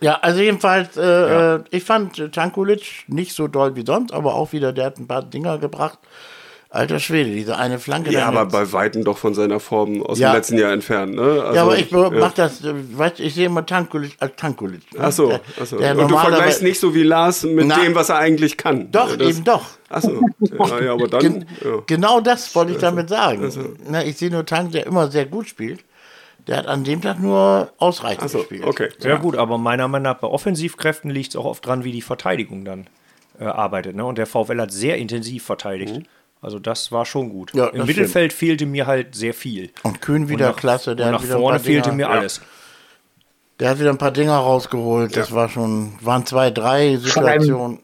Ja, 0.00 0.18
also 0.20 0.40
jedenfalls, 0.42 0.98
äh, 0.98 1.54
äh, 1.54 1.60
ich 1.70 1.82
fand 1.84 2.18
äh, 2.18 2.28
Tankulic 2.28 3.04
nicht 3.06 3.32
so 3.32 3.48
doll 3.48 3.74
wie 3.74 3.86
sonst, 3.86 4.12
aber 4.12 4.34
auch 4.34 4.52
wieder, 4.52 4.72
der 4.74 4.86
hat 4.86 4.98
ein 4.98 5.06
paar 5.06 5.22
Dinger 5.22 5.56
gebracht. 5.56 5.98
Alter 6.74 6.98
Schwede, 6.98 7.30
diese 7.30 7.56
eine 7.56 7.78
Flanke. 7.78 8.10
Ja, 8.10 8.26
aber 8.26 8.46
bei 8.46 8.72
Weitem 8.72 9.04
doch 9.04 9.16
von 9.16 9.32
seiner 9.32 9.60
Form 9.60 10.02
aus 10.02 10.18
Ja. 10.18 10.30
dem 10.32 10.36
letzten 10.36 10.58
Jahr 10.58 10.72
entfernt. 10.72 11.14
Ne? 11.14 11.22
Also, 11.22 11.54
ja, 11.54 11.62
aber 11.62 11.78
ich 11.78 11.90
ja. 11.90 12.10
mach 12.10 12.32
das, 12.32 12.64
äh, 12.64 12.74
weißt, 12.74 13.20
ich 13.20 13.34
sehe 13.34 13.46
immer 13.46 13.64
Tankulic 13.64 14.16
als 14.18 14.34
Tankulic. 14.36 14.92
ne? 14.92 15.00
Ach 15.02 15.12
so, 15.12 15.28
Der- 15.28 15.40
ach 15.62 15.66
so. 15.66 15.78
der 15.78 15.96
Und 15.96 16.10
du 16.10 16.18
vergleichst 16.18 16.62
nicht 16.62 16.80
so 16.80 16.94
wie 16.94 17.04
Lars 17.04 17.44
mit 17.44 17.66
Na. 17.68 17.78
dem, 17.78 17.94
was 17.94 18.08
er 18.08 18.16
eigentlich 18.18 18.56
kann. 18.56 18.90
Doch, 18.90 19.16
das, 19.16 19.28
eben 19.28 19.44
doch. 19.44 19.64
Ach 19.88 20.02
so. 20.02 20.20
Ja, 20.40 20.80
ja, 20.82 20.92
aber 20.92 21.06
dann. 21.06 21.20
Gen 21.20 21.46
ja. 21.64 21.70
Genau 21.86 22.20
das 22.20 22.52
wollte 22.56 22.72
ich 22.72 22.78
damit 22.78 23.08
sagen. 23.08 23.76
Na, 23.88 24.04
ich 24.04 24.16
sehe 24.16 24.30
nur 24.30 24.44
Tank, 24.44 24.72
der 24.72 24.86
immer 24.86 25.08
sehr 25.10 25.26
gut 25.26 25.48
spielt. 25.48 25.84
Der 26.48 26.56
hat 26.58 26.66
an 26.66 26.82
dem 26.84 27.00
Tag 27.00 27.20
nur 27.20 27.72
ausreichend 27.78 28.24
Ach 28.24 28.28
so, 28.28 28.38
gespielt. 28.38 28.64
okay. 28.66 28.88
Ja, 29.02 29.16
gut, 29.16 29.36
aber 29.36 29.56
meiner 29.58 29.88
Meinung 29.88 30.04
nach 30.12 30.18
bei 30.18 30.26
Offensivkräften 30.26 31.08
liegt 31.10 31.30
es 31.30 31.36
auch 31.36 31.44
oft 31.46 31.64
dran, 31.64 31.84
wie 31.84 31.92
die 31.92 32.02
Verteidigung 32.02 32.64
dann 32.66 32.86
äh, 33.40 33.44
arbeitet. 33.44 33.96
Ne? 33.96 34.04
Und 34.04 34.18
der 34.18 34.26
VfL 34.26 34.60
hat 34.60 34.72
sehr 34.72 34.98
intensiv 34.98 35.44
verteidigt. 35.44 36.02
Also 36.44 36.58
das 36.58 36.92
war 36.92 37.06
schon 37.06 37.30
gut. 37.30 37.54
Ja, 37.54 37.68
Im 37.68 37.86
Mittelfeld 37.86 38.32
fehlte 38.34 38.66
mir 38.66 38.86
halt 38.86 39.14
sehr 39.14 39.32
viel. 39.32 39.70
Und 39.82 40.02
Kühn 40.02 40.28
wieder 40.28 40.48
nach, 40.48 40.56
klasse. 40.56 40.94
Der 40.94 41.06
und 41.06 41.12
nach 41.12 41.22
vorne 41.22 41.58
fehlte 41.58 41.90
Dinger, 41.90 42.08
mir 42.08 42.10
alles. 42.10 42.42
Der 43.60 43.70
hat 43.70 43.80
wieder 43.80 43.88
ein 43.90 43.98
paar 43.98 44.10
Dinger 44.10 44.36
rausgeholt. 44.36 45.16
Das 45.16 45.32
war 45.32 45.48
schon, 45.48 45.94
waren 46.02 46.26
zwei, 46.26 46.50
drei 46.50 46.96
Situationen. 46.96 47.78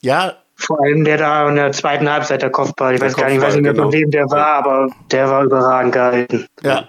Ja, 0.00 0.34
Vor 0.56 0.80
allem 0.82 1.04
der 1.04 1.18
da 1.18 1.48
in 1.48 1.54
der 1.54 1.70
zweiten 1.70 2.10
Halbzeit, 2.10 2.42
der 2.42 2.50
Kopfball. 2.50 2.96
Ich 2.96 3.00
weiß 3.00 3.14
gar 3.16 3.28
nicht, 3.28 3.36
weiß 3.36 3.54
Kopfball, 3.54 3.62
nicht 3.62 3.62
mehr, 3.62 3.74
von 3.82 3.90
genau. 3.90 4.02
wem 4.02 4.10
der 4.10 4.30
war, 4.30 4.46
aber 4.56 4.90
der 5.12 5.30
war 5.30 5.44
überragend 5.44 5.92
gehalten. 5.92 6.46
ja. 6.62 6.88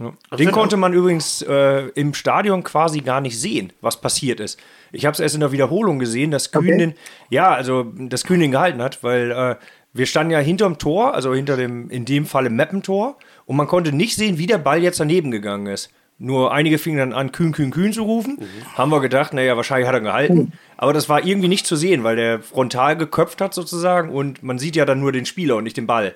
Den 0.00 0.16
sind 0.36 0.52
konnte 0.52 0.76
man 0.76 0.94
übrigens 0.94 1.42
äh, 1.42 1.88
im 1.94 2.12
Stadion 2.14 2.64
quasi 2.64 3.00
gar 3.02 3.20
nicht 3.20 3.38
sehen, 3.38 3.72
was 3.82 4.00
passiert 4.00 4.40
ist. 4.40 4.58
Ich 4.90 5.06
habe 5.06 5.14
es 5.14 5.20
erst 5.20 5.34
in 5.36 5.40
der 5.40 5.52
Wiederholung 5.52 6.00
gesehen, 6.00 6.32
dass 6.32 6.50
Kühn 6.50 6.62
Okay. 6.64 6.78
den, 6.78 6.94
ja, 7.30 7.52
also 7.52 7.84
dass 7.84 8.24
Kühn 8.24 8.40
den 8.40 8.50
gehalten 8.50 8.82
hat, 8.82 9.04
weil 9.04 9.30
äh, 9.30 9.56
wir 9.92 10.06
standen 10.06 10.32
ja 10.32 10.38
hinterm 10.38 10.78
Tor, 10.78 11.14
also 11.14 11.34
hinter 11.34 11.56
dem, 11.56 11.90
in 11.90 12.04
dem 12.04 12.26
Fall 12.26 12.46
im 12.46 12.56
Mappentor, 12.56 13.16
und 13.46 13.56
man 13.56 13.66
konnte 13.66 13.92
nicht 13.92 14.16
sehen, 14.16 14.38
wie 14.38 14.46
der 14.46 14.58
Ball 14.58 14.82
jetzt 14.82 15.00
daneben 15.00 15.30
gegangen 15.30 15.66
ist. 15.66 15.90
Nur 16.18 16.52
einige 16.52 16.78
fingen 16.78 16.98
dann 16.98 17.12
an, 17.12 17.32
Kühn, 17.32 17.50
Kühn, 17.50 17.72
Kühn 17.72 17.92
zu 17.92 18.04
rufen. 18.04 18.38
Haben 18.76 18.92
wir 18.92 19.00
gedacht, 19.00 19.32
naja, 19.32 19.56
wahrscheinlich 19.56 19.88
hat 19.88 19.94
er 19.94 20.00
gehalten. 20.00 20.52
Aber 20.76 20.92
das 20.92 21.08
war 21.08 21.24
irgendwie 21.24 21.48
nicht 21.48 21.66
zu 21.66 21.74
sehen, 21.74 22.04
weil 22.04 22.14
der 22.14 22.40
frontal 22.40 22.96
geköpft 22.96 23.40
hat 23.40 23.54
sozusagen 23.54 24.10
und 24.10 24.42
man 24.42 24.58
sieht 24.58 24.76
ja 24.76 24.84
dann 24.84 25.00
nur 25.00 25.10
den 25.10 25.26
Spieler 25.26 25.56
und 25.56 25.64
nicht 25.64 25.76
den 25.76 25.88
Ball. 25.88 26.14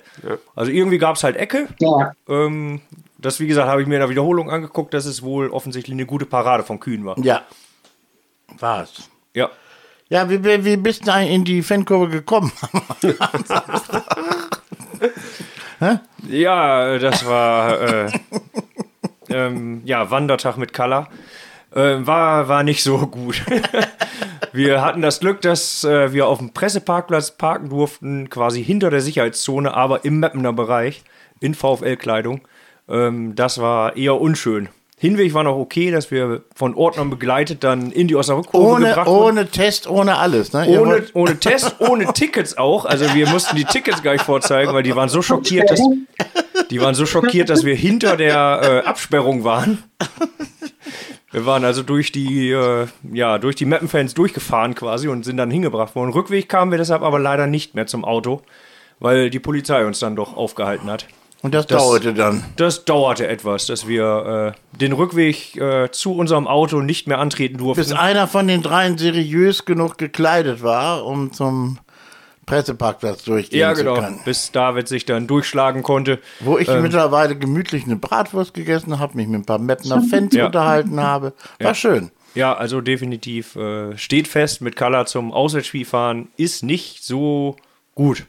Also 0.55 0.71
irgendwie 0.71 0.97
gab 0.97 1.17
es 1.17 1.25
halt 1.25 1.35
Ecke. 1.35 1.67
Ja. 1.79 2.13
Ähm, 2.29 2.79
das, 3.17 3.41
wie 3.41 3.47
gesagt, 3.47 3.67
habe 3.67 3.81
ich 3.81 3.87
mir 3.87 3.95
in 3.95 4.01
der 4.01 4.09
Wiederholung 4.09 4.49
angeguckt, 4.49 4.93
dass 4.93 5.05
es 5.05 5.23
wohl 5.23 5.49
offensichtlich 5.49 5.93
eine 5.93 6.05
gute 6.05 6.25
Parade 6.25 6.63
von 6.63 6.79
Kühn 6.79 7.03
war. 7.03 7.19
Ja. 7.19 7.41
War's. 8.59 9.09
Ja. 9.33 9.49
Ja, 10.09 10.29
wie, 10.29 10.43
wie, 10.43 10.77
bist 10.77 11.07
du 11.07 11.11
in 11.11 11.43
die 11.43 11.61
Fankurve 11.61 12.09
gekommen? 12.09 12.51
Ja, 16.29 16.97
das 16.97 17.25
war 17.25 17.81
äh, 17.81 18.11
ähm, 19.29 19.81
ja, 19.85 20.09
Wandertag 20.09 20.57
mit 20.57 20.73
Kalla. 20.73 21.07
Äh, 21.73 22.07
war, 22.07 22.47
war 22.47 22.63
nicht 22.63 22.83
so 22.83 22.97
gut. 23.07 23.43
wir 24.53 24.81
hatten 24.81 25.01
das 25.01 25.19
Glück, 25.19 25.41
dass 25.41 25.83
äh, 25.83 26.13
wir 26.13 26.27
auf 26.27 26.39
dem 26.39 26.53
Presseparkplatz 26.53 27.31
parken 27.31 27.69
durften, 27.69 28.29
quasi 28.29 28.63
hinter 28.63 28.89
der 28.89 29.01
Sicherheitszone, 29.01 29.73
aber 29.73 30.05
im 30.05 30.19
Mappener 30.19 30.53
Bereich, 30.53 31.03
in 31.39 31.53
VfL-Kleidung. 31.53 32.41
Ähm, 32.89 33.35
das 33.35 33.59
war 33.59 33.95
eher 33.95 34.19
unschön. 34.19 34.69
Hinweg 34.99 35.35
war 35.35 35.43
noch 35.43 35.57
okay, 35.57 35.91
dass 35.91 36.09
wir 36.09 36.41
von 36.55 36.73
Ordnern 36.73 37.11
begleitet 37.11 37.63
dann 37.63 37.91
in 37.91 38.07
die 38.07 38.15
Osnabrück-Kurve 38.15 38.67
Ohne, 38.67 38.87
gebracht 38.87 39.07
wurden. 39.07 39.37
ohne 39.37 39.47
Test, 39.47 39.87
ohne 39.87 40.17
alles. 40.17 40.53
Ne? 40.53 40.67
Ohne, 40.79 41.03
ohne 41.13 41.39
Test, 41.39 41.75
ohne 41.79 42.11
Tickets 42.13 42.57
auch. 42.57 42.85
Also 42.85 43.13
wir 43.13 43.29
mussten 43.29 43.55
die 43.55 43.63
Tickets 43.65 44.01
gar 44.01 44.13
nicht 44.13 44.25
vorzeigen, 44.25 44.73
weil 44.73 44.81
die 44.81 44.95
waren 44.95 45.07
so 45.07 45.21
schockiert, 45.21 45.69
dass, 45.69 45.79
die 46.71 46.81
waren 46.81 46.95
so 46.95 47.05
schockiert, 47.05 47.49
dass 47.49 47.63
wir 47.63 47.75
hinter 47.75 48.17
der 48.17 48.83
äh, 48.83 48.87
Absperrung 48.87 49.43
waren. 49.43 49.83
Wir 51.31 51.45
waren 51.45 51.63
also 51.63 51.83
durch 51.83 52.11
die, 52.11 52.49
äh, 52.49 52.87
ja, 53.13 53.37
durch 53.37 53.55
die 53.55 53.65
Mappenfans 53.65 54.15
durchgefahren 54.15 54.73
quasi 54.73 55.09
und 55.09 55.25
sind 55.25 55.37
dann 55.37 55.51
hingebracht 55.51 55.93
worden. 55.93 56.11
Rückweg 56.11 56.49
kamen 56.49 56.71
wir 56.71 56.79
deshalb 56.79 57.03
aber 57.03 57.19
leider 57.19 57.45
nicht 57.45 57.75
mehr 57.75 57.85
zum 57.85 58.03
Auto, 58.03 58.41
weil 58.99 59.29
die 59.29 59.39
Polizei 59.39 59.85
uns 59.85 59.99
dann 59.99 60.15
doch 60.15 60.35
aufgehalten 60.35 60.89
hat. 60.89 61.05
Und 61.43 61.53
das, 61.53 61.67
Das- 61.67 61.81
dauerte 61.81 62.13
dann. 62.13 62.43
Das 62.55 62.85
dauerte 62.85 63.27
etwas, 63.27 63.67
dass 63.67 63.87
wir 63.87 64.53
äh, 64.55 64.77
den 64.77 64.91
Rückweg 64.93 65.55
äh, 65.57 65.89
zu 65.91 66.13
unserem 66.15 66.47
Auto 66.47 66.81
nicht 66.81 67.07
mehr 67.07 67.19
antreten 67.19 67.57
durften. 67.57 67.81
Bis 67.83 67.91
einer 67.93 68.27
von 68.27 68.47
den 68.47 68.63
dreien 68.63 68.97
seriös 68.97 69.65
genug 69.65 69.97
gekleidet 69.97 70.63
war, 70.63 71.05
um 71.05 71.31
zum 71.31 71.77
Presseparkplatz 72.47 73.23
durchgehen 73.23 73.59
Ja, 73.59 73.73
zu 73.75 73.83
genau. 73.83 73.95
können. 73.95 74.19
Bis 74.25 74.51
David 74.51 74.87
sich 74.87 75.05
dann 75.05 75.27
durchschlagen 75.27 75.83
konnte. 75.83 76.19
Wo 76.39 76.57
ich 76.57 76.67
Ähm. 76.69 76.81
mittlerweile 76.81 77.35
gemütlich 77.37 77.83
eine 77.85 77.97
Bratwurst 77.97 78.53
gegessen 78.53 78.99
habe, 78.99 79.15
mich 79.17 79.27
mit 79.27 79.41
ein 79.41 79.45
paar 79.45 79.59
Mapner 79.59 80.01
Fans 80.09 80.33
Ja. 80.33 80.45
unterhalten 80.47 80.99
habe. 81.01 81.33
War 81.59 81.67
Ja. 81.67 81.73
schön. 81.75 82.11
Ja, 82.35 82.53
also 82.55 82.81
definitiv 82.81 83.55
äh, 83.55 83.97
steht 83.97 84.27
fest, 84.27 84.61
mit 84.61 84.75
Kalla 84.75 85.05
zum 85.05 85.31
Auswärtsspiel 85.33 85.85
fahren 85.85 86.29
ist 86.37 86.63
nicht 86.63 87.03
so 87.03 87.55
gut. 87.95 88.25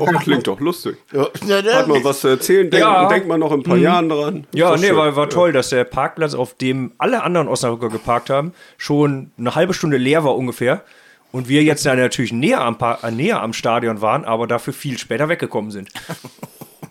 Oh, 0.00 0.06
klingt 0.22 0.46
doch 0.46 0.60
lustig. 0.60 0.96
Ja. 1.12 1.28
Hat 1.74 1.88
man 1.88 2.02
was 2.04 2.20
zu 2.20 2.28
erzählen? 2.28 2.70
Denkt, 2.70 2.84
Ja. 2.86 3.08
denkt 3.08 3.26
man 3.28 3.40
noch 3.40 3.52
in 3.52 3.60
ein 3.60 3.62
paar 3.62 3.76
Jahren 3.76 4.08
dran? 4.08 4.46
Ja, 4.54 4.76
nee, 4.76 4.86
schön. 4.88 4.96
war, 4.96 5.14
war 5.16 5.28
toll, 5.28 5.52
dass 5.52 5.70
der 5.70 5.84
Parkplatz, 5.84 6.34
auf 6.34 6.54
dem 6.54 6.92
alle 6.98 7.22
anderen 7.22 7.48
Osnabrücker 7.48 7.88
geparkt 7.88 8.30
haben, 8.30 8.52
schon 8.78 9.30
eine 9.38 9.54
halbe 9.54 9.74
Stunde 9.74 9.96
leer 9.96 10.24
war 10.24 10.36
ungefähr. 10.36 10.82
Und 11.32 11.48
wir 11.48 11.62
jetzt 11.64 11.84
ja 11.84 11.94
natürlich 11.96 12.32
näher 12.32 12.60
am, 12.60 12.78
Pa- 12.78 12.98
äh, 13.02 13.10
näher 13.10 13.42
am 13.42 13.52
Stadion 13.52 14.00
waren, 14.00 14.24
aber 14.24 14.46
dafür 14.46 14.72
viel 14.72 14.98
später 14.98 15.28
weggekommen 15.28 15.70
sind. 15.70 15.88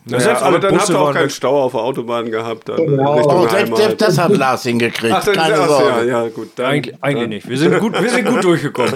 Ja, 0.06 0.20
selbst 0.20 0.42
aber 0.42 0.58
dann 0.58 0.72
habt 0.72 0.80
Busse 0.82 0.92
ihr 0.92 1.00
auch 1.00 1.14
keinen. 1.14 1.30
Stau 1.30 1.62
auf 1.62 1.72
der 1.72 1.80
Autobahn 1.80 2.30
gehabt. 2.30 2.68
Dann 2.68 2.76
Genau. 2.76 3.22
Oh, 3.24 3.48
selbst, 3.48 3.74
selbst 3.78 4.00
das 4.02 4.18
hat 4.18 4.36
Lars 4.36 4.62
hingekriegt. 4.64 5.14
Ach, 5.16 5.24
Keine 5.24 5.54
ach, 5.58 5.66
Sorge. 5.66 6.06
ja, 6.06 6.24
ja, 6.24 6.28
gut. 6.28 6.50
Dann, 6.56 6.66
Eigentlich, 6.66 6.94
eigentlich 7.02 7.28
nicht. 7.28 7.48
Wir 7.48 7.56
sind, 7.56 7.78
gut, 7.78 7.98
wir 7.98 8.10
sind 8.10 8.26
gut 8.28 8.44
durchgekommen. 8.44 8.92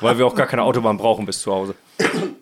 weil 0.00 0.16
wir 0.16 0.24
auch 0.24 0.36
gar 0.36 0.46
keine 0.46 0.62
Autobahn 0.62 0.96
brauchen 0.96 1.26
bis 1.26 1.40
zu 1.40 1.50
Hause. 1.52 1.74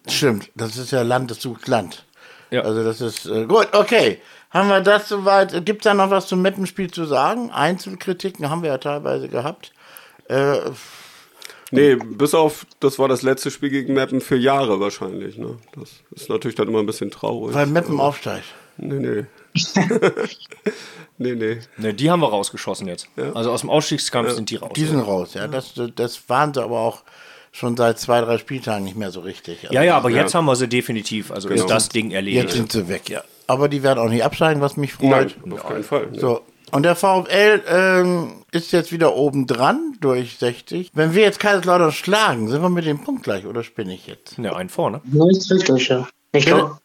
Stimmt, 0.08 0.50
das 0.54 0.76
ist 0.76 0.92
ja 0.92 1.02
Land 1.02 1.34
zu 1.40 1.56
Land. 1.66 2.04
Ja. 2.50 2.62
Also 2.62 2.84
das 2.84 3.00
ist 3.00 3.26
äh, 3.26 3.46
gut, 3.46 3.68
okay. 3.72 4.20
Haben 4.50 4.68
wir 4.68 4.80
das 4.80 5.08
soweit? 5.08 5.66
Gibt 5.66 5.82
es 5.82 5.84
da 5.84 5.94
noch 5.94 6.10
was 6.10 6.28
zum 6.28 6.42
Mappenspiel 6.42 6.90
zu 6.90 7.04
sagen? 7.04 7.50
Einzelkritiken 7.50 8.48
haben 8.48 8.62
wir 8.62 8.70
ja 8.70 8.78
teilweise 8.78 9.28
gehabt. 9.28 9.72
Äh, 10.28 10.60
Nee, 11.72 11.96
bis 11.96 12.32
auf, 12.32 12.64
das 12.78 12.98
war 12.98 13.08
das 13.08 13.22
letzte 13.22 13.50
Spiel 13.50 13.70
gegen 13.70 13.94
Meppen 13.94 14.20
für 14.20 14.36
Jahre 14.36 14.78
wahrscheinlich. 14.78 15.36
Ne? 15.36 15.58
Das 15.75 15.90
ist 16.12 16.28
natürlich 16.28 16.54
dann 16.54 16.68
immer 16.68 16.78
ein 16.78 16.86
bisschen 16.86 17.10
traurig. 17.10 17.54
weil 17.54 17.66
Meppen 17.66 17.98
aufsteigt. 17.98 18.46
Nee, 18.76 19.00
nee. 19.00 19.25
nee, 21.18 21.34
nee. 21.34 21.58
Ne, 21.76 21.94
die 21.94 22.10
haben 22.10 22.20
wir 22.20 22.28
rausgeschossen 22.28 22.86
jetzt. 22.86 23.08
Also 23.34 23.50
aus 23.50 23.62
dem 23.62 23.70
Ausstiegskampf 23.70 24.30
sind 24.32 24.50
die 24.50 24.56
raus. 24.56 24.72
Die 24.76 24.84
sind 24.84 25.00
raus, 25.00 25.34
ja. 25.34 25.48
Das, 25.48 25.72
das 25.94 26.28
waren 26.28 26.52
sie 26.54 26.62
aber 26.62 26.78
auch 26.78 27.02
schon 27.56 27.76
seit 27.76 27.98
zwei, 27.98 28.20
drei 28.20 28.38
Spieltagen 28.38 28.84
nicht 28.84 28.96
mehr 28.96 29.10
so 29.10 29.20
richtig. 29.20 29.62
Also 29.64 29.75
ja, 29.75 29.82
ja, 29.82 29.96
aber 29.96 30.10
Ja. 30.10 30.22
jetzt 30.22 30.34
haben 30.34 30.44
wir 30.44 30.56
sie 30.56 30.68
definitiv. 30.68 31.30
Also 31.32 31.48
ist 31.48 31.68
das 31.70 31.88
Ding 31.88 32.10
erledigt. 32.10 32.44
Jetzt 32.44 32.54
sind 32.54 32.70
sie 32.72 32.88
weg, 32.88 33.08
ja. 33.08 33.22
Aber 33.46 33.68
die 33.68 33.82
werden 33.82 33.98
auch 33.98 34.08
nicht 34.10 34.25
absteigen, 34.25 34.60
was 34.60 34.76
mich 34.76 34.98
Nein, 35.00 35.30
freut. 35.30 35.52
auf 35.52 35.66
keinen 35.68 35.84
Fall. 35.84 36.06
ne. 36.08 36.18
So. 36.18 36.42
Und 36.72 36.82
der 36.82 36.96
VfL 36.96 37.62
ähm, 37.68 38.44
ist 38.50 38.72
jetzt 38.72 38.90
wieder 38.90 39.14
oben 39.14 39.46
dran 39.46 39.94
durch 40.00 40.36
60. 40.38 40.90
Wenn 40.94 41.14
wir 41.14 41.22
jetzt 41.22 41.38
Kaiserslautern 41.38 41.92
schlagen, 41.92 42.48
sind 42.48 42.60
wir 42.60 42.68
mit 42.70 42.84
dem 42.86 43.02
Punkt 43.02 43.22
gleich 43.22 43.46
oder 43.46 43.62
spinne 43.62 43.94
ich 43.94 44.06
jetzt? 44.08 44.36
Ja, 44.36 44.54
ein 44.56 44.68
vorne. 44.68 45.00
Ja, 45.12 45.25
ist 45.30 45.50
richtig, 45.50 45.88
ja. 45.88 46.06
Ich 46.32 46.44
glaube, 46.44 46.76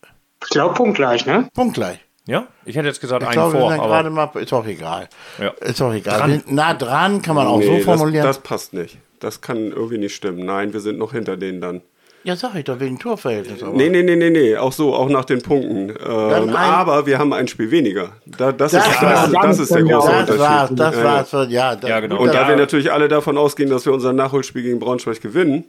ich 0.44 0.50
glaub, 0.52 0.76
punktgleich, 0.76 1.26
ne? 1.26 1.50
Punkt 1.56 1.74
gleich. 1.74 1.98
Ja, 2.28 2.46
ich 2.64 2.76
hätte 2.76 2.88
jetzt 2.88 3.02
gesagt 3.02 3.24
Ich 3.24 3.30
einen 3.30 3.34
glaube, 3.34 3.54
wir 3.54 3.60
vor, 3.60 3.72
sind 3.72 3.80
aber 3.80 3.90
gerade 3.90 4.10
mal, 4.12 4.30
ist 4.40 4.54
auch 4.54 4.66
egal. 4.68 5.10
Ja. 5.40 5.50
Ist 5.60 5.82
auch 5.82 5.92
egal. 5.94 6.20
Dran. 6.20 6.44
Wir 6.46 6.54
nah 6.54 6.74
dran 6.76 7.22
kann 7.24 7.36
man 7.36 7.48
auch 7.48 7.58
Nee, 7.58 7.80
so 7.80 7.84
formulieren. 7.84 8.24
Das, 8.26 8.38
das 8.38 8.44
passt 8.44 8.74
nicht. 8.74 9.00
Das 9.22 9.40
kann 9.40 9.72
irgendwie 9.72 9.98
nicht 10.00 10.14
stimmen. 10.16 10.46
Nein, 10.46 10.74
wir 10.74 10.82
sind 10.82 10.98
noch 11.00 11.14
hinter 11.14 11.38
denen 11.38 11.62
dann. 11.62 11.82
ja, 12.24 12.36
sag 12.36 12.54
ich 12.56 12.66
doch, 12.66 12.80
wegen 12.80 13.00
Torverhältnis. 13.00 13.64
Aber. 13.64 13.72
Nee, 13.78 13.90
nee, 13.90 14.04
nee, 14.04 14.16
nee, 14.16 14.30
nee. 14.30 14.58
Auch 14.58 14.74
so, 14.74 14.94
auch 14.94 15.10
nach 15.10 15.26
den 15.26 15.42
Punkten. 15.42 15.90
Ähm, 15.90 16.50
ein- 16.50 16.56
aber 16.56 17.06
wir 17.06 17.18
haben 17.18 17.32
ein 17.34 17.48
Spiel 17.48 17.72
weniger. 17.72 18.10
Da, 18.26 18.52
das, 18.52 18.72
Das 18.74 18.86
ist, 18.88 19.02
das, 19.02 19.32
das 19.32 19.60
ist 19.60 19.74
der 19.74 19.84
große 19.84 20.08
das 20.10 20.20
Unterschied. 20.22 20.40
war's, 20.40 20.70
das 20.76 20.96
Ja, 20.96 21.04
war's. 21.04 21.32
Ja, 21.50 21.78
Ja, 21.88 22.00
genau. 22.00 22.18
Und 22.20 22.28
da 22.34 22.42
Ja. 22.44 22.48
wir 22.50 22.56
natürlich 22.58 22.92
alle 22.92 23.08
davon 23.08 23.38
ausgehen, 23.38 23.70
dass 23.70 23.86
wir 23.86 23.94
unser 23.94 24.12
Nachholspiel 24.14 24.62
gegen 24.64 24.80
Braunschweig 24.80 25.22
gewinnen, 25.22 25.64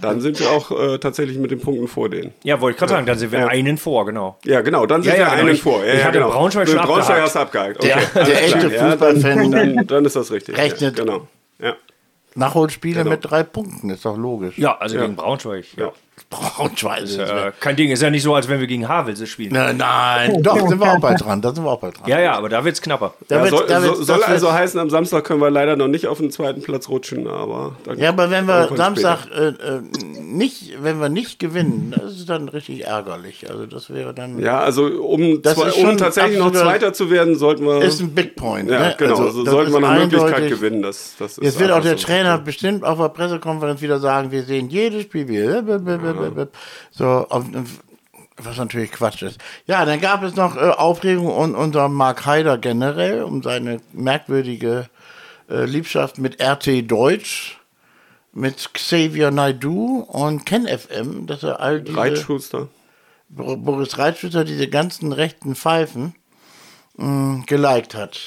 dann 0.00 0.20
sind 0.20 0.38
wir 0.38 0.48
auch 0.50 0.70
äh, 0.70 0.98
tatsächlich 0.98 1.36
mit 1.38 1.50
den 1.50 1.60
Punkten 1.60 1.88
vor 1.88 2.08
denen. 2.08 2.32
ja, 2.44 2.60
wollte 2.60 2.74
ich 2.74 2.78
gerade 2.78 2.92
sagen, 2.92 3.06
dann 3.06 3.18
sind 3.18 3.32
wir 3.32 3.40
Ja. 3.40 3.46
einen 3.48 3.76
vor, 3.76 4.06
genau. 4.06 4.38
Ja, 4.44 4.60
genau, 4.60 4.86
dann 4.86 5.02
sind 5.02 5.12
Ja, 5.14 5.18
ja, 5.18 5.24
wir 5.26 5.30
genau. 5.32 5.40
einen 5.46 5.54
Ich- 5.54 5.62
vor. 5.62 5.84
Ja, 5.84 5.92
ich 5.94 5.98
ja, 6.00 6.04
hatte 6.06 6.18
genau. 6.18 6.30
Braunschweig 6.30 6.68
schon 6.68 6.76
Braunschweig 6.78 7.22
abgehakt. 7.22 7.22
hast 7.22 7.34
du 7.34 7.38
abgehakt. 7.40 7.82
Der- 7.82 7.96
Okay, 7.96 8.04
der 8.14 8.22
alles 8.22 8.54
echte. 8.54 8.74
Ja, 8.74 8.90
Fußballfan 8.90 9.50
dann, 9.50 9.74
dann, 9.76 9.86
dann 9.86 10.04
ist 10.04 10.14
das 10.16 10.30
richtig. 10.30 10.56
rechnet- 10.56 10.96
Ja, 10.98 11.04
genau. 11.04 11.26
Nachholspiele 12.36 12.98
Genau. 13.00 13.10
mit 13.10 13.24
drei 13.24 13.42
Punkten, 13.42 13.90
ist 13.90 14.04
doch 14.04 14.16
logisch. 14.16 14.56
Ja, 14.58 14.76
also 14.78 14.96
Ja. 14.96 15.02
gegen 15.02 15.16
Braunschweig. 15.16 15.64
Ja. 15.76 15.92
Ja. 16.30 16.38
Braunschweig 16.38 17.02
ist 17.02 17.18
es. 17.18 17.28
Äh, 17.30 17.52
kein 17.60 17.76
Ding, 17.76 17.90
ist 17.90 18.02
ja 18.02 18.10
nicht 18.10 18.22
so, 18.22 18.34
als 18.34 18.48
wenn 18.48 18.60
wir 18.60 18.66
gegen 18.66 18.88
Havelse 18.88 19.26
spielen. 19.26 19.52
Nein, 19.52 19.76
nein, 19.76 20.42
doch, 20.42 20.56
sind 20.68 20.80
wir 20.80 20.92
auch 20.92 21.00
bald 21.00 21.20
dran. 21.20 21.40
Da 21.40 21.54
sind 21.54 21.64
wir 21.64 21.70
auch 21.70 21.80
bald 21.80 21.98
dran. 21.98 22.08
Ja, 22.08 22.20
ja, 22.20 22.32
aber 22.34 22.48
da 22.48 22.64
wird's 22.64 22.80
knapper. 22.82 23.14
Da 23.28 23.44
Ja, 23.44 23.50
soll, 23.50 23.66
da 23.66 23.82
wird's- 23.82 24.06
soll, 24.06 24.22
also 24.22 24.52
heißen, 24.52 24.78
am 24.80 24.90
Samstag 24.90 25.24
können 25.24 25.40
wir 25.40 25.50
leider 25.50 25.76
noch 25.76 25.88
nicht 25.88 26.06
auf 26.06 26.18
den 26.18 26.30
zweiten 26.30 26.62
Platz 26.62 26.88
rutschen, 26.88 27.26
aber 27.26 27.76
dann 27.84 27.98
Ja, 27.98 28.10
aber 28.10 28.30
wenn 28.30 28.46
wir 28.46 28.70
Samstag 28.76 29.26
äh, 29.36 29.48
äh, 29.48 29.80
nicht, 30.22 30.74
wenn 30.82 31.00
wir 31.00 31.08
nicht 31.08 31.38
gewinnen, 31.38 31.94
das 31.96 32.12
ist 32.16 32.28
dann 32.28 32.48
richtig 32.48 32.84
ärgerlich. 32.86 33.50
Also 33.50 33.66
das 33.66 33.90
wäre 33.92 34.14
dann 34.14 34.38
Ja, 34.38 34.60
also 34.60 34.84
um, 34.86 35.42
Das 35.42 35.54
zwei, 35.54 35.72
um 35.72 35.96
tatsächlich 35.96 36.38
noch 36.38 36.52
Zweiter 36.52 36.92
zu 36.92 37.10
werden, 37.10 37.36
sollten 37.36 37.64
wir. 37.64 37.82
ist 37.82 38.00
ein 38.00 38.14
Big 38.14 38.36
Point. 38.36 38.70
ja, 38.70 38.78
ne? 38.80 38.94
genau. 38.98 39.16
Also, 39.18 39.44
so 39.44 39.50
sollten 39.50 39.72
wir 39.72 39.80
nach 39.80 39.94
Möglichkeit 39.98 40.34
eindeutig. 40.34 40.50
gewinnen. 40.50 40.82
Das, 40.82 41.14
das 41.18 41.38
ist 41.38 41.44
Jetzt 41.44 41.60
wird 41.60 41.70
auch 41.72 41.80
der 41.82 41.96
so. 41.98 42.04
Trainer 42.06 42.38
bestimmt 42.38 42.84
auf 42.84 42.98
der 42.98 43.08
Pressekonferenz 43.08 43.80
wieder 43.82 43.98
sagen, 43.98 44.30
wir 44.30 44.42
sehen 44.44 44.68
jedes 44.68 45.02
Spiel 45.02 45.28
wieder. 45.28 45.62
So, 46.90 47.06
auf, 47.28 47.44
was 48.36 48.56
natürlich 48.56 48.90
Quatsch 48.92 49.22
ist. 49.22 49.38
Ja, 49.66 49.84
dann 49.84 50.00
gab 50.00 50.22
es 50.22 50.34
noch 50.36 50.56
äh, 50.56 50.60
Aufregung 50.70 51.26
um 51.28 51.54
unser 51.54 51.88
Mark 51.88 52.24
Haider 52.26 52.56
generell, 52.58 53.22
um 53.22 53.42
seine 53.42 53.80
merkwürdige 53.92 54.88
äh, 55.50 55.64
Liebschaft 55.64 56.18
mit 56.18 56.40
RT 56.42 56.90
Deutsch, 56.90 57.58
mit 58.32 58.72
Xavier 58.72 59.30
Naidu 59.30 60.00
und 60.08 60.46
Ken 60.46 60.66
FM, 60.66 61.26
dass 61.26 61.42
er 61.42 61.60
all 61.60 61.82
diese 61.82 61.96
Reitschuster. 61.98 62.68
Bor- 63.28 63.56
Boris 63.56 63.98
Reitschützer 63.98 64.44
diese 64.44 64.68
ganzen 64.68 65.12
rechten 65.12 65.54
Pfeifen 65.54 66.14
mh, 66.96 67.42
geliked 67.46 67.94
hat. 67.94 68.20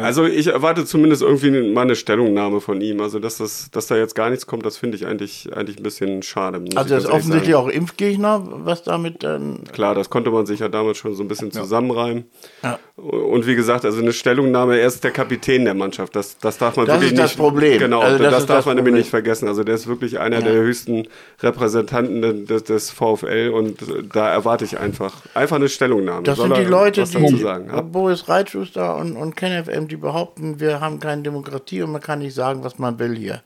Also 0.00 0.24
ich 0.24 0.46
erwarte 0.46 0.84
zumindest 0.84 1.22
irgendwie 1.22 1.50
mal 1.72 1.82
eine 1.82 1.96
Stellungnahme 1.96 2.60
von 2.60 2.80
ihm. 2.80 3.00
Also 3.00 3.18
dass 3.18 3.38
das, 3.38 3.70
dass 3.70 3.86
da 3.86 3.96
jetzt 3.96 4.14
gar 4.14 4.30
nichts 4.30 4.46
kommt, 4.46 4.64
das 4.64 4.76
finde 4.76 4.96
ich 4.96 5.06
eigentlich, 5.06 5.48
eigentlich 5.54 5.78
ein 5.78 5.82
bisschen 5.82 6.22
schade. 6.22 6.62
Also 6.74 6.94
er 6.94 6.98
ist 6.98 7.06
offensichtlich 7.06 7.52
sagen. 7.54 7.68
auch 7.68 7.72
Impfgegner, 7.72 8.42
was 8.46 8.82
damit 8.82 9.22
dann 9.22 9.60
Klar, 9.72 9.94
das 9.94 10.10
konnte 10.10 10.30
man 10.30 10.46
sich 10.46 10.60
ja 10.60 10.68
damals 10.68 10.98
schon 10.98 11.14
so 11.14 11.22
ein 11.22 11.28
bisschen 11.28 11.52
zusammenreimen. 11.52 12.24
Ja. 12.62 12.78
Und 12.96 13.46
wie 13.46 13.54
gesagt, 13.54 13.84
also 13.84 14.00
eine 14.00 14.12
Stellungnahme, 14.12 14.78
er 14.78 14.86
ist 14.86 15.04
der 15.04 15.10
Kapitän 15.10 15.64
der 15.64 15.74
Mannschaft. 15.74 16.16
Das, 16.16 16.38
das 16.38 16.56
darf 16.56 16.76
man 16.76 16.86
Das 16.86 16.96
wirklich 16.96 17.12
ist 17.12 17.18
das 17.18 17.30
nicht. 17.32 17.38
Problem. 17.38 17.78
Genau, 17.78 18.00
Also 18.00 18.18
das, 18.18 18.32
das 18.32 18.40
ist 18.42 18.50
darf 18.50 18.58
das 18.58 18.66
man 18.66 18.76
nämlich 18.76 18.94
nicht 18.94 19.10
vergessen. 19.10 19.48
Also 19.48 19.64
der 19.64 19.74
ist 19.74 19.86
wirklich 19.86 20.18
einer 20.18 20.40
der 20.40 20.54
höchsten 20.54 21.06
Repräsentanten 21.40 22.46
des, 22.46 22.64
des 22.64 22.90
VfL 22.90 23.50
und 23.54 23.84
da 24.14 24.30
erwarte 24.30 24.64
ich 24.64 24.78
einfach 24.78 25.12
einfach 25.34 25.56
eine 25.56 25.68
Stellungnahme. 25.68 26.22
Das 26.22 26.38
Soll 26.38 26.48
sind 26.48 26.58
die 26.58 26.70
Leute, 26.70 27.04
die. 27.04 27.82
Boris 27.82 28.28
Reitschuster 28.28 28.96
und, 28.96 29.16
und 29.16 29.36
KenFM, 29.66 29.88
die 29.88 29.96
behaupten, 29.96 30.60
wir 30.60 30.80
haben 30.80 31.00
keine 31.00 31.22
Demokratie 31.22 31.82
und 31.82 31.92
man 31.92 32.00
kann 32.00 32.20
nicht 32.20 32.34
sagen, 32.34 32.64
was 32.64 32.78
man 32.78 32.98
will 32.98 33.16
hier. 33.16 33.42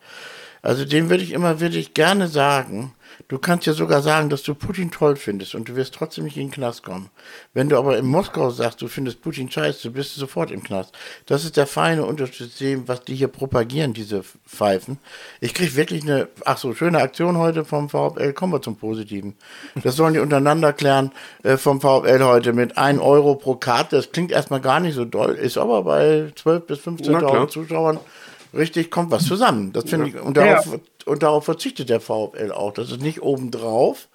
Also 0.63 0.85
dem 0.85 1.09
würde 1.09 1.23
ich 1.23 1.33
immer 1.33 1.61
wirklich 1.61 1.95
gerne 1.95 2.29
sagen, 2.29 2.93
du 3.29 3.39
kannst 3.39 3.67
ja 3.67 3.73
sogar 3.73 4.03
sagen, 4.03 4.31
dass 4.31 4.43
du 4.43 4.55
Putin 4.55 4.91
toll 4.91 5.17
findest 5.17 5.55
und 5.55 5.69
du 5.69 5.77
wirst 5.77 5.95
trotzdem 5.95 6.25
nicht 6.25 6.37
in 6.37 6.47
den 6.47 6.51
Knast 6.53 6.83
kommen. 6.83 7.11
Wenn 7.55 7.69
du 7.69 7.79
aber 7.79 7.99
in 7.99 8.07
Moskau 8.07 8.51
sagst, 8.51 8.83
du 8.83 8.89
findest 8.89 9.23
Putin 9.23 9.51
scheiße, 9.51 9.91
bist 9.91 10.17
du 10.17 10.21
sofort 10.21 10.51
im 10.51 10.63
Knast. 10.63 10.97
Das 11.27 11.45
ist 11.45 11.57
der 11.57 11.67
feine 11.67 12.05
Unterschied 12.05 12.53
zu 12.53 12.65
dem, 12.65 12.89
was 12.89 13.03
die 13.03 13.15
hier 13.15 13.29
propagieren, 13.29 13.93
diese 13.93 14.23
Pfeifen. 14.47 14.99
Ich 15.41 15.55
kriege 15.55 15.77
wirklich 15.77 16.03
eine, 16.03 16.29
ach 16.45 16.59
so, 16.59 16.75
schöne 16.75 16.99
Aktion 16.99 17.39
heute 17.39 17.65
vom 17.65 17.89
VfL, 17.89 18.33
kommen 18.33 18.53
wir 18.53 18.63
zum 18.63 18.77
Positiven. 18.77 19.37
Das 19.83 19.97
sollen 19.97 20.15
die 20.15 20.21
untereinander 20.21 20.73
klären 20.73 21.13
äh, 21.43 21.57
vom 21.57 21.81
VfL 21.81 22.23
heute 22.25 22.53
mit 22.53 22.79
1 22.79 23.01
Euro 23.01 23.35
pro 23.35 23.57
Karte. 23.57 23.97
Das 23.97 24.13
klingt 24.13 24.33
erstmal 24.33 24.61
gar 24.61 24.81
nicht 24.81 24.95
so 24.95 25.05
doll, 25.05 25.35
ist 25.35 25.59
aber 25.59 25.83
bei 25.83 26.33
12.000 26.37 26.61
bis 26.61 27.09
Na 27.09 27.19
klar. 27.19 27.45
15.000 27.45 27.49
Zuschauern 27.49 28.01
richtig 28.55 28.91
kommt 28.91 29.11
was 29.11 29.25
zusammen. 29.25 29.73
Das 29.73 29.89
finde 29.89 30.09
ich, 30.09 30.21
und 30.21 30.37
darauf, 30.37 30.79
und 31.05 31.23
darauf 31.23 31.45
verzichtet 31.45 31.89
der 31.89 32.01
VfL 32.01 32.53
auch. 32.53 32.73
Das 32.73 32.91
ist 32.91 33.03
nicht 33.03 33.23
obendrauf, 33.23 34.09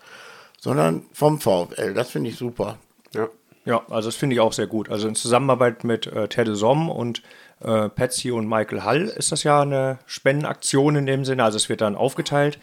sondern 0.60 1.04
vom 1.14 1.40
VfL. 1.40 1.94
Das 1.94 2.12
finde 2.12 2.30
ich 2.30 2.38
super. 2.38 2.78
Ja. 3.14 3.30
Ja, 3.66 3.82
also 3.90 4.10
das 4.10 4.16
finde 4.16 4.36
ich 4.36 4.40
auch 4.40 4.54
sehr 4.54 4.68
gut. 4.68 4.92
Also 4.92 5.08
in 5.08 5.16
Zusammenarbeit 5.16 5.84
mit 5.84 6.06
äh, 6.06 6.28
Tedde 6.28 6.56
Somm 6.56 6.88
und 6.88 7.24
äh, 7.62 7.90
Patsy 7.90 8.30
und 8.30 8.48
Michael 8.48 8.84
Hall 8.84 9.02
ist 9.06 9.32
das 9.32 9.44
ja 9.44 9.62
eine 9.62 9.98
Spendenaktion 10.06 10.96
in 10.96 11.08
dem 11.08 11.26
Sinne. 11.26 11.44
Also 11.44 11.58
es 11.58 11.68
wird 11.68 11.82
dann 11.82 11.96
aufgeteilt. 11.96 12.60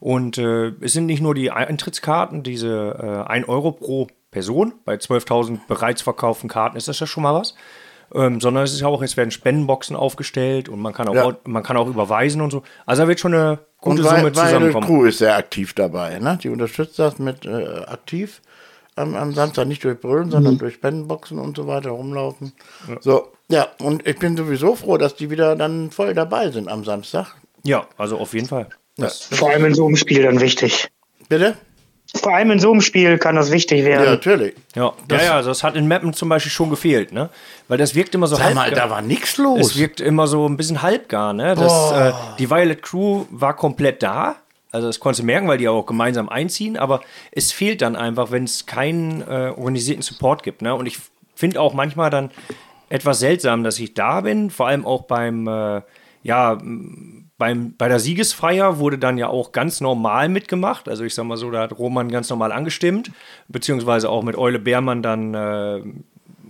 Und 0.00 0.38
äh, 0.38 0.72
es 0.80 0.94
sind 0.94 1.06
nicht 1.06 1.20
nur 1.20 1.34
die 1.34 1.50
Eintrittskarten, 1.50 2.42
diese 2.42 3.24
äh, 3.26 3.30
1 3.30 3.48
Euro 3.48 3.72
pro 3.72 4.08
Person. 4.30 4.74
Bei 4.84 4.94
12.000 4.94 5.60
bereits 5.68 6.02
verkauften 6.02 6.48
Karten 6.48 6.76
ist 6.76 6.88
das 6.88 7.00
ja 7.00 7.06
schon 7.06 7.22
mal 7.22 7.34
was. 7.34 7.54
Ähm, 8.14 8.40
sondern 8.40 8.64
es 8.64 8.72
ist 8.72 8.80
ja 8.80 8.86
auch, 8.86 9.02
es 9.02 9.16
werden 9.16 9.30
Spendenboxen 9.30 9.96
aufgestellt 9.96 10.68
und 10.68 10.80
man 10.80 10.92
kann 10.92 11.08
auch, 11.08 11.14
Ja. 11.14 11.36
man 11.44 11.62
kann 11.62 11.76
auch 11.76 11.88
überweisen 11.88 12.40
und 12.40 12.50
so. 12.50 12.62
Also 12.86 13.02
da 13.02 13.08
wird 13.08 13.20
schon 13.20 13.34
eine 13.34 13.58
gute 13.80 14.02
Und 14.02 14.08
Summe 14.08 14.32
zusammenkommen. 14.32 14.86
Crew 14.86 15.04
ist 15.04 15.18
sehr 15.18 15.36
aktiv 15.36 15.74
dabei. 15.74 16.18
Ne? 16.18 16.38
Die 16.42 16.48
unterstützt 16.48 16.98
das 16.98 17.18
mit 17.18 17.44
äh, 17.44 17.84
aktiv 17.86 18.40
am, 18.94 19.14
am 19.14 19.34
Samstag 19.34 19.66
nicht 19.66 19.84
durch 19.84 20.00
Brüllen, 20.00 20.30
sondern 20.30 20.56
durch 20.58 20.74
Spendenboxen 20.74 21.38
und 21.38 21.56
so 21.56 21.66
weiter 21.66 21.90
rumlaufen. 21.90 22.52
So, 23.00 23.32
ja, 23.48 23.66
und 23.80 24.06
ich 24.06 24.18
bin 24.18 24.36
sowieso 24.36 24.74
froh, 24.74 24.96
dass 24.96 25.14
die 25.16 25.30
wieder 25.30 25.54
dann 25.56 25.90
voll 25.90 26.14
dabei 26.14 26.50
sind 26.50 26.68
am 26.68 26.84
Samstag. 26.84 27.34
Ja, 27.64 27.86
also 27.98 28.18
auf 28.18 28.32
jeden 28.34 28.46
Fall. 28.48 28.68
Das, 28.96 29.24
Vor 29.24 29.50
allem 29.50 29.66
in 29.66 29.74
so 29.74 29.84
einem 29.86 29.96
Spiel 29.96 30.22
dann 30.22 30.40
wichtig. 30.40 30.88
Bitte? 31.28 31.56
Vor 32.14 32.34
allem 32.34 32.50
in 32.52 32.60
so 32.60 32.70
einem 32.70 32.80
Spiel 32.80 33.18
kann 33.18 33.34
das 33.36 33.50
wichtig 33.50 33.80
Ja, 33.80 33.86
werden. 33.86 34.04
natürlich. 34.04 34.54
Ja, 34.74 34.92
ja, 35.10 35.22
ja, 35.22 35.34
also 35.34 35.48
das 35.50 35.62
hat 35.64 35.74
in 35.76 35.88
Mappen 35.88 36.12
zum 36.12 36.28
Beispiel 36.28 36.52
schon 36.52 36.70
gefehlt, 36.70 37.12
ne? 37.12 37.30
Weil 37.68 37.78
das 37.78 37.94
wirkt 37.94 38.14
immer 38.14 38.26
so 38.28 38.36
Sag 38.36 38.54
mal, 38.54 38.62
halbgar. 38.66 38.86
da 38.88 38.90
war 38.94 39.02
nichts 39.02 39.30
Es 39.32 39.38
los. 39.38 39.76
wirkt 39.76 40.00
immer 40.00 40.26
so 40.26 40.48
ein 40.48 40.56
bisschen 40.56 40.82
halbgar, 40.82 41.32
ne? 41.32 41.54
Das, 41.56 41.92
äh, 41.92 42.12
die 42.38 42.48
Violet 42.48 42.80
Crew 42.82 43.24
war 43.30 43.54
komplett 43.56 44.02
da. 44.02 44.36
Also 44.72 44.86
das 44.88 45.00
konntest 45.00 45.22
du 45.22 45.26
merken, 45.26 45.48
weil 45.48 45.58
die 45.58 45.68
auch 45.68 45.84
gemeinsam 45.86 46.28
einziehen, 46.28 46.76
aber 46.76 47.00
es 47.32 47.50
fehlt 47.50 47.82
dann 47.82 47.96
einfach, 47.96 48.30
wenn 48.30 48.44
es 48.44 48.66
keinen 48.66 49.22
äh, 49.22 49.52
organisierten 49.56 50.02
Support 50.02 50.42
gibt, 50.42 50.62
ne? 50.62 50.74
Und 50.74 50.86
ich 50.86 50.98
finde 51.34 51.60
auch 51.60 51.74
manchmal 51.74 52.10
dann 52.10 52.30
etwas 52.88 53.18
seltsam, 53.18 53.64
dass 53.64 53.78
ich 53.80 53.94
da 53.94 54.20
bin, 54.20 54.50
vor 54.50 54.68
allem 54.68 54.86
auch 54.86 55.02
beim, 55.02 55.48
äh, 55.48 55.82
ja, 56.22 56.56
beim, 57.38 57.74
bei 57.76 57.88
der 57.88 57.98
Siegesfeier 57.98 58.78
wurde 58.78 58.98
dann 58.98 59.18
ja 59.18 59.28
auch 59.28 59.52
ganz 59.52 59.80
normal 59.80 60.28
mitgemacht. 60.28 60.88
Also 60.88 61.04
ich 61.04 61.14
sag 61.14 61.24
mal 61.24 61.36
so, 61.36 61.50
da 61.50 61.62
hat 61.62 61.78
Roman 61.78 62.10
ganz 62.10 62.30
normal 62.30 62.52
angestimmt, 62.52 63.10
beziehungsweise 63.48 64.08
auch 64.08 64.22
mit 64.22 64.36
Eule 64.36 64.58
Beermann 64.58 65.02
dann 65.02 65.34
äh, 65.34 65.82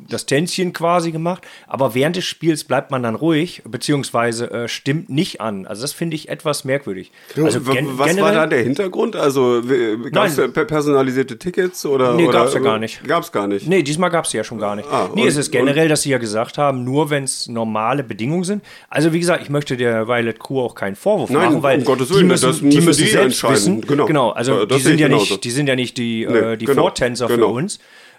das 0.09 0.27
Tänzchen 0.27 0.73
quasi 0.73 1.11
gemacht. 1.13 1.47
Aber 1.67 1.95
während 1.95 2.17
des 2.17 2.25
Spiels 2.25 2.65
bleibt 2.65 2.91
man 2.91 3.03
dann 3.03 3.15
ruhig, 3.15 3.63
beziehungsweise 3.65 4.51
äh, 4.51 4.69
stimmt 4.69 5.09
nicht 5.11 5.41
an. 5.41 5.67
Also 5.67 5.83
das 5.83 5.93
finde 5.93 6.17
ich 6.17 6.29
etwas 6.29 6.65
merkwürdig. 6.65 7.13
Also 7.37 7.67
Was 7.67 8.17
war 8.19 8.33
da 8.33 8.47
der 8.47 8.63
Hintergrund? 8.63 9.17
Also 9.17 9.63
gab 10.13 10.27
es 10.27 10.37
personalisierte 10.53 11.39
Tickets 11.39 11.85
oder? 11.87 12.15
Nee, 12.15 12.25
oder, 12.29 12.41
gab's 12.41 12.55
ja 12.55 12.61
gar 12.61 12.79
nicht. 12.79 13.03
Gab 13.07 13.23
es 13.23 13.33
gar 13.33 13.47
nicht. 13.47 13.67
Nee, 13.67 13.83
diesmal 13.83 14.11
gab 14.11 14.25
es 14.25 14.33
ja 14.33 14.45
schon 14.45 14.59
gar 14.59 14.77
nicht. 14.77 14.89
Ah, 14.91 15.09
nee, 15.15 15.23
und- 15.23 15.29
es 15.29 15.37
ist 15.37 15.51
generell, 15.51 15.89
dass 15.89 16.03
sie 16.03 16.11
ja 16.11 16.19
gesagt 16.19 16.59
haben, 16.59 16.85
nur 16.85 17.11
wenn 17.11 17.25
es 17.25 17.49
normale 17.49 18.03
Bedingungen 18.05 18.45
sind. 18.45 18.63
Also 18.89 19.13
wie 19.13 19.21
gesagt, 19.21 19.43
ich 19.43 19.51
möchte 19.51 19.77
der 19.77 20.09
Violet 20.09 20.39
Crew 20.39 20.61
auch 20.61 20.75
keinen 20.75 20.97
Vorwurf 20.97 21.31
Nein, 21.31 21.51
machen, 21.51 21.63
weil 21.63 21.79
um 21.79 21.85
Gottes 21.85 22.09
die 22.09 22.15
Willen, 22.15 22.27
müssen, 22.29 22.47
das 22.47 22.59
die 22.61 22.65
müssen 22.67 22.85
müssen 22.85 23.05
die 23.05 23.11
selbst 23.11 23.43
entscheiden. 23.43 23.55
wissen. 23.55 23.81
Genau. 23.83 24.07
genau 24.07 24.31
also 24.31 24.63
Äh, 24.63 24.67
das 24.67 24.79
die 24.79 24.85
sind, 24.85 25.01
ja 25.01 25.09
nicht, 25.09 25.45
die 25.45 25.51
sind 25.51 25.67
ja 25.69 25.77
nicht 25.77 25.97
die, 25.99 26.27
Nee, 26.29 26.37
äh, 26.39 26.57
die 26.57 26.65
genau, 26.67 26.83
Vortänzer 26.83 27.27
genau. 27.29 27.49
für 27.49 27.53
uns. 27.55 27.79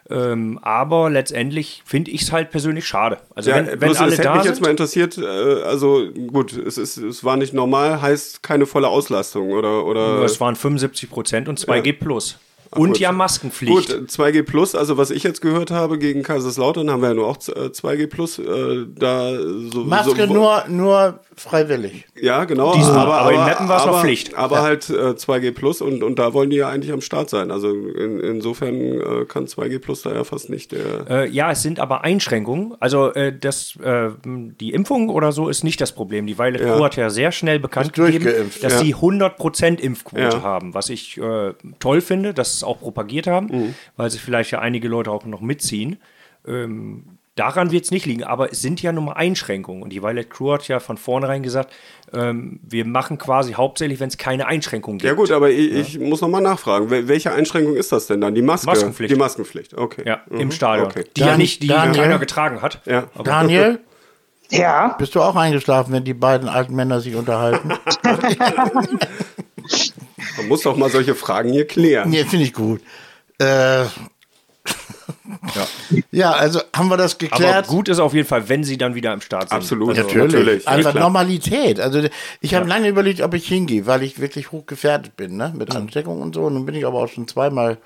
Ähm, 0.10 0.60
aber 0.62 1.10
letztendlich 1.10 1.84
finde 1.86 2.12
ich 2.12 2.22
es 2.22 2.32
halt 2.32 2.50
persönlich 2.50 2.88
schade. 2.88 3.18
Also 3.36 3.50
Ja, 3.50 3.58
wenn, 3.58 3.82
wenn 3.82 3.98
alle 3.98 4.14
es 4.14 4.20
hätte 4.20 4.24
da 4.24 4.34
mich 4.36 4.44
sind, 4.44 4.52
jetzt 4.54 4.62
mal 4.62 4.72
interessiert, 4.72 5.18
äh, 5.18 5.26
also 5.64 6.08
gut, 6.32 6.54
es, 6.54 6.78
ist, 6.78 6.98
es 6.98 7.24
war 7.24 7.36
nicht 7.36 7.54
normal, 7.54 8.02
heißt 8.02 8.42
keine 8.42 8.66
volle 8.66 8.88
Auslastung 8.88 9.52
oder 9.52 9.86
oder 9.86 10.24
es 10.24 10.40
waren 10.40 10.56
75 10.56 11.10
Prozent 11.10 11.50
und 11.50 11.60
2G 11.60 11.94
plus. 11.94 12.38
Und 12.72 12.90
gut. 12.90 13.00
ja 13.00 13.12
Maskenpflicht. 13.12 13.72
Gut, 13.90 14.10
2G 14.10 14.44
Plus, 14.44 14.76
also 14.76 14.98
was 14.98 15.10
ich 15.12 15.24
jetzt 15.24 15.42
gehört 15.42 15.72
habe 15.72 15.98
gegen 15.98 16.24
Kaiserslautern, 16.24 16.90
haben 16.92 17.02
wir 17.02 17.10
ja 17.10 17.14
nur 17.14 17.28
auch 17.28 17.38
äh, 17.48 17.70
2G 17.70 18.08
Plus, 18.08 18.40
äh, 18.40 18.86
da 18.96 19.32
so, 19.72 19.84
Maske 19.84 20.28
so, 20.28 20.34
nur, 20.34 20.64
nur 20.68 21.20
freiwillig. 21.36 22.06
Ja, 22.20 22.46
genau. 22.46 22.74
Diesmal, 22.74 23.08
aber 23.08 23.32
in 23.34 23.44
Meppen 23.46 23.68
war's 23.70 23.86
noch 23.86 23.94
aber- 23.94 24.02
Pflicht. 24.02 24.36
Aber 24.36 24.62
halt 24.62 24.90
äh, 24.90 24.94
2G 25.12 25.52
Plus 25.52 25.82
und, 25.82 26.04
und 26.04 26.18
da 26.20 26.34
wollen 26.34 26.50
die 26.50 26.58
ja 26.58 26.70
eigentlich 26.70 26.92
am 26.92 27.02
Start 27.02 27.30
sein. 27.30 27.52
Also 27.52 27.70
in, 27.70 28.20
insofern 28.20 28.76
äh, 28.76 29.26
kann 29.28 29.46
2G 29.46 29.80
Plus 29.80 30.02
da 30.02 30.14
ja 30.14 30.24
fast 30.24 30.50
nicht 30.50 30.72
der. 30.72 31.10
Äh, 31.10 31.30
ja, 31.30 31.52
es 31.52 31.62
sind 31.62 31.80
aber 31.80 32.04
Einschränkungen. 32.04 32.74
Also 32.80 33.14
äh, 33.14 33.38
das, 33.38 33.76
äh, 33.84 34.10
die 34.26 34.72
Impfung 34.72 35.10
oder 35.10 35.32
so 35.32 35.48
ist 35.50 35.64
nicht 35.64 35.80
das 35.80 35.92
Problem. 35.94 36.26
Die 36.28 36.38
Violet 36.38 36.62
Ja. 36.62 36.80
Hat 36.84 36.96
ja 36.96 37.10
sehr 37.10 37.32
schnell 37.32 37.60
bekannt 37.60 37.94
gegeben, 37.94 38.26
dass 38.62 38.74
ja. 38.74 38.80
sie 38.80 38.96
100% 38.96 39.80
Impfquote 39.80 40.22
Ja. 40.22 40.42
haben, 40.42 40.74
was 40.74 40.90
ich 40.90 41.18
äh, 41.18 41.54
toll 41.80 42.02
finde, 42.02 42.34
dass 42.34 42.57
sie 42.57 42.57
es 42.58 42.64
auch 42.64 42.80
propagiert 42.80 43.28
haben, 43.28 43.48
Mhm. 43.48 43.76
weil 43.96 44.10
sich 44.12 44.22
vielleicht 44.22 44.52
ja 44.52 44.60
einige 44.60 44.88
Leute 44.88 45.12
auch 45.12 45.26
noch 45.26 45.42
mitziehen. 45.42 45.98
Ähm, 46.48 47.04
daran 47.36 47.72
wird 47.72 47.84
es 47.86 47.92
nicht 47.92 48.06
liegen, 48.06 48.24
aber 48.24 48.52
es 48.52 48.62
sind 48.62 48.82
ja 48.82 48.92
nun 48.92 49.06
mal 49.06 49.14
Einschränkungen. 49.14 49.84
Und 49.84 49.90
die 49.92 50.02
Violet 50.02 50.30
Crew 50.30 50.54
hat 50.54 50.68
ja 50.68 50.80
von 50.80 50.98
vornherein 50.98 51.44
gesagt, 51.44 51.72
ähm, 52.14 52.60
wir 52.68 52.84
machen 52.86 53.18
quasi 53.18 53.54
hauptsächlich, 53.54 54.00
wenn 54.00 54.08
es 54.08 54.18
keine 54.18 54.48
Einschränkungen 54.48 54.98
gibt. 55.00 55.08
Ja 55.08 55.14
gut, 55.14 55.30
aber 55.32 55.50
ich, 55.50 55.72
ich 55.74 56.00
muss 56.00 56.22
nochmal 56.22 56.42
nachfragen. 56.42 56.90
Wel- 56.90 57.08
Welche 57.08 57.32
Einschränkung 57.32 57.76
ist 57.76 57.92
das 57.92 58.08
denn 58.08 58.22
dann? 58.22 58.34
Die 58.34 58.42
Maske? 58.42 58.66
Maskenpflicht. 58.68 59.14
Die 59.14 59.18
Maskenpflicht, 59.20 59.74
okay. 59.76 60.04
Ja, 60.06 60.22
Mhm. 60.30 60.40
im 60.40 60.52
Stadion. 60.52 60.88
Okay. 60.88 61.04
Die 61.16 61.22
ja 61.22 61.28
Dan- 61.28 61.38
nicht, 61.38 61.62
die 61.64 61.68
Daniel? 61.68 62.02
keiner 62.02 62.18
getragen 62.20 62.62
hat. 62.62 62.82
Ja. 62.86 63.06
Daniel, 63.24 63.80
Ja, 64.50 64.96
bist 64.98 65.14
du 65.14 65.22
auch 65.22 65.36
eingeschlafen, 65.36 65.92
wenn 65.92 66.06
die 66.06 66.14
beiden 66.14 66.48
alten 66.48 66.74
Männer 66.74 67.02
sich 67.02 67.16
unterhalten? 67.16 67.70
Man 70.38 70.48
muss 70.48 70.62
doch 70.62 70.78
mal 70.78 70.90
solche 70.90 71.16
Fragen 71.16 71.52
hier 71.52 71.68
klären. 71.68 72.10
Nee, 72.10 72.24
finde 72.24 72.46
ich 72.46 72.54
gut. 72.54 72.82
Äh, 73.40 73.84
ja. 76.12 76.32
also 76.32 76.62
haben 76.76 76.90
wir 76.90 76.98
das 76.98 77.16
Aber 77.16 77.28
geklärt. 77.30 77.68
gut 77.68 77.90
ist 77.90 78.00
auf 78.00 78.14
jeden 78.14 78.28
Fall, 78.28 78.50
wenn 78.50 78.64
sie 78.64 78.78
dann 78.78 78.96
wieder 78.96 79.14
im 79.14 79.22
Start 79.22 79.50
sind. 79.50 79.58
Absolut. 79.58 79.90
Also, 79.90 80.04
Natürlich. 80.04 80.34
natürlich. 80.34 80.68
Einfach 80.68 80.92
klar. 80.92 81.04
Normalität. 81.04 81.80
Also 81.80 82.02
ich 82.42 82.56
habe 82.56 82.68
lange 82.68 82.88
überlegt, 82.88 83.22
ob 83.22 83.34
ich 83.34 83.48
hingehe, 83.48 83.86
weil 83.86 84.04
ich 84.04 84.20
wirklich 84.20 84.52
hochgefährdet 84.52 85.16
bin, 85.16 85.38
ne? 85.38 85.54
Mit 85.56 85.76
Ansteckung 85.76 86.22
und 86.22 86.36
so. 86.36 86.44
Und 86.44 86.56
dann 86.56 86.66
bin 86.66 86.76
ich 86.76 86.86
aber 86.86 87.00
auch 87.00 87.08
schon 87.08 87.28
zweimal 87.28 87.78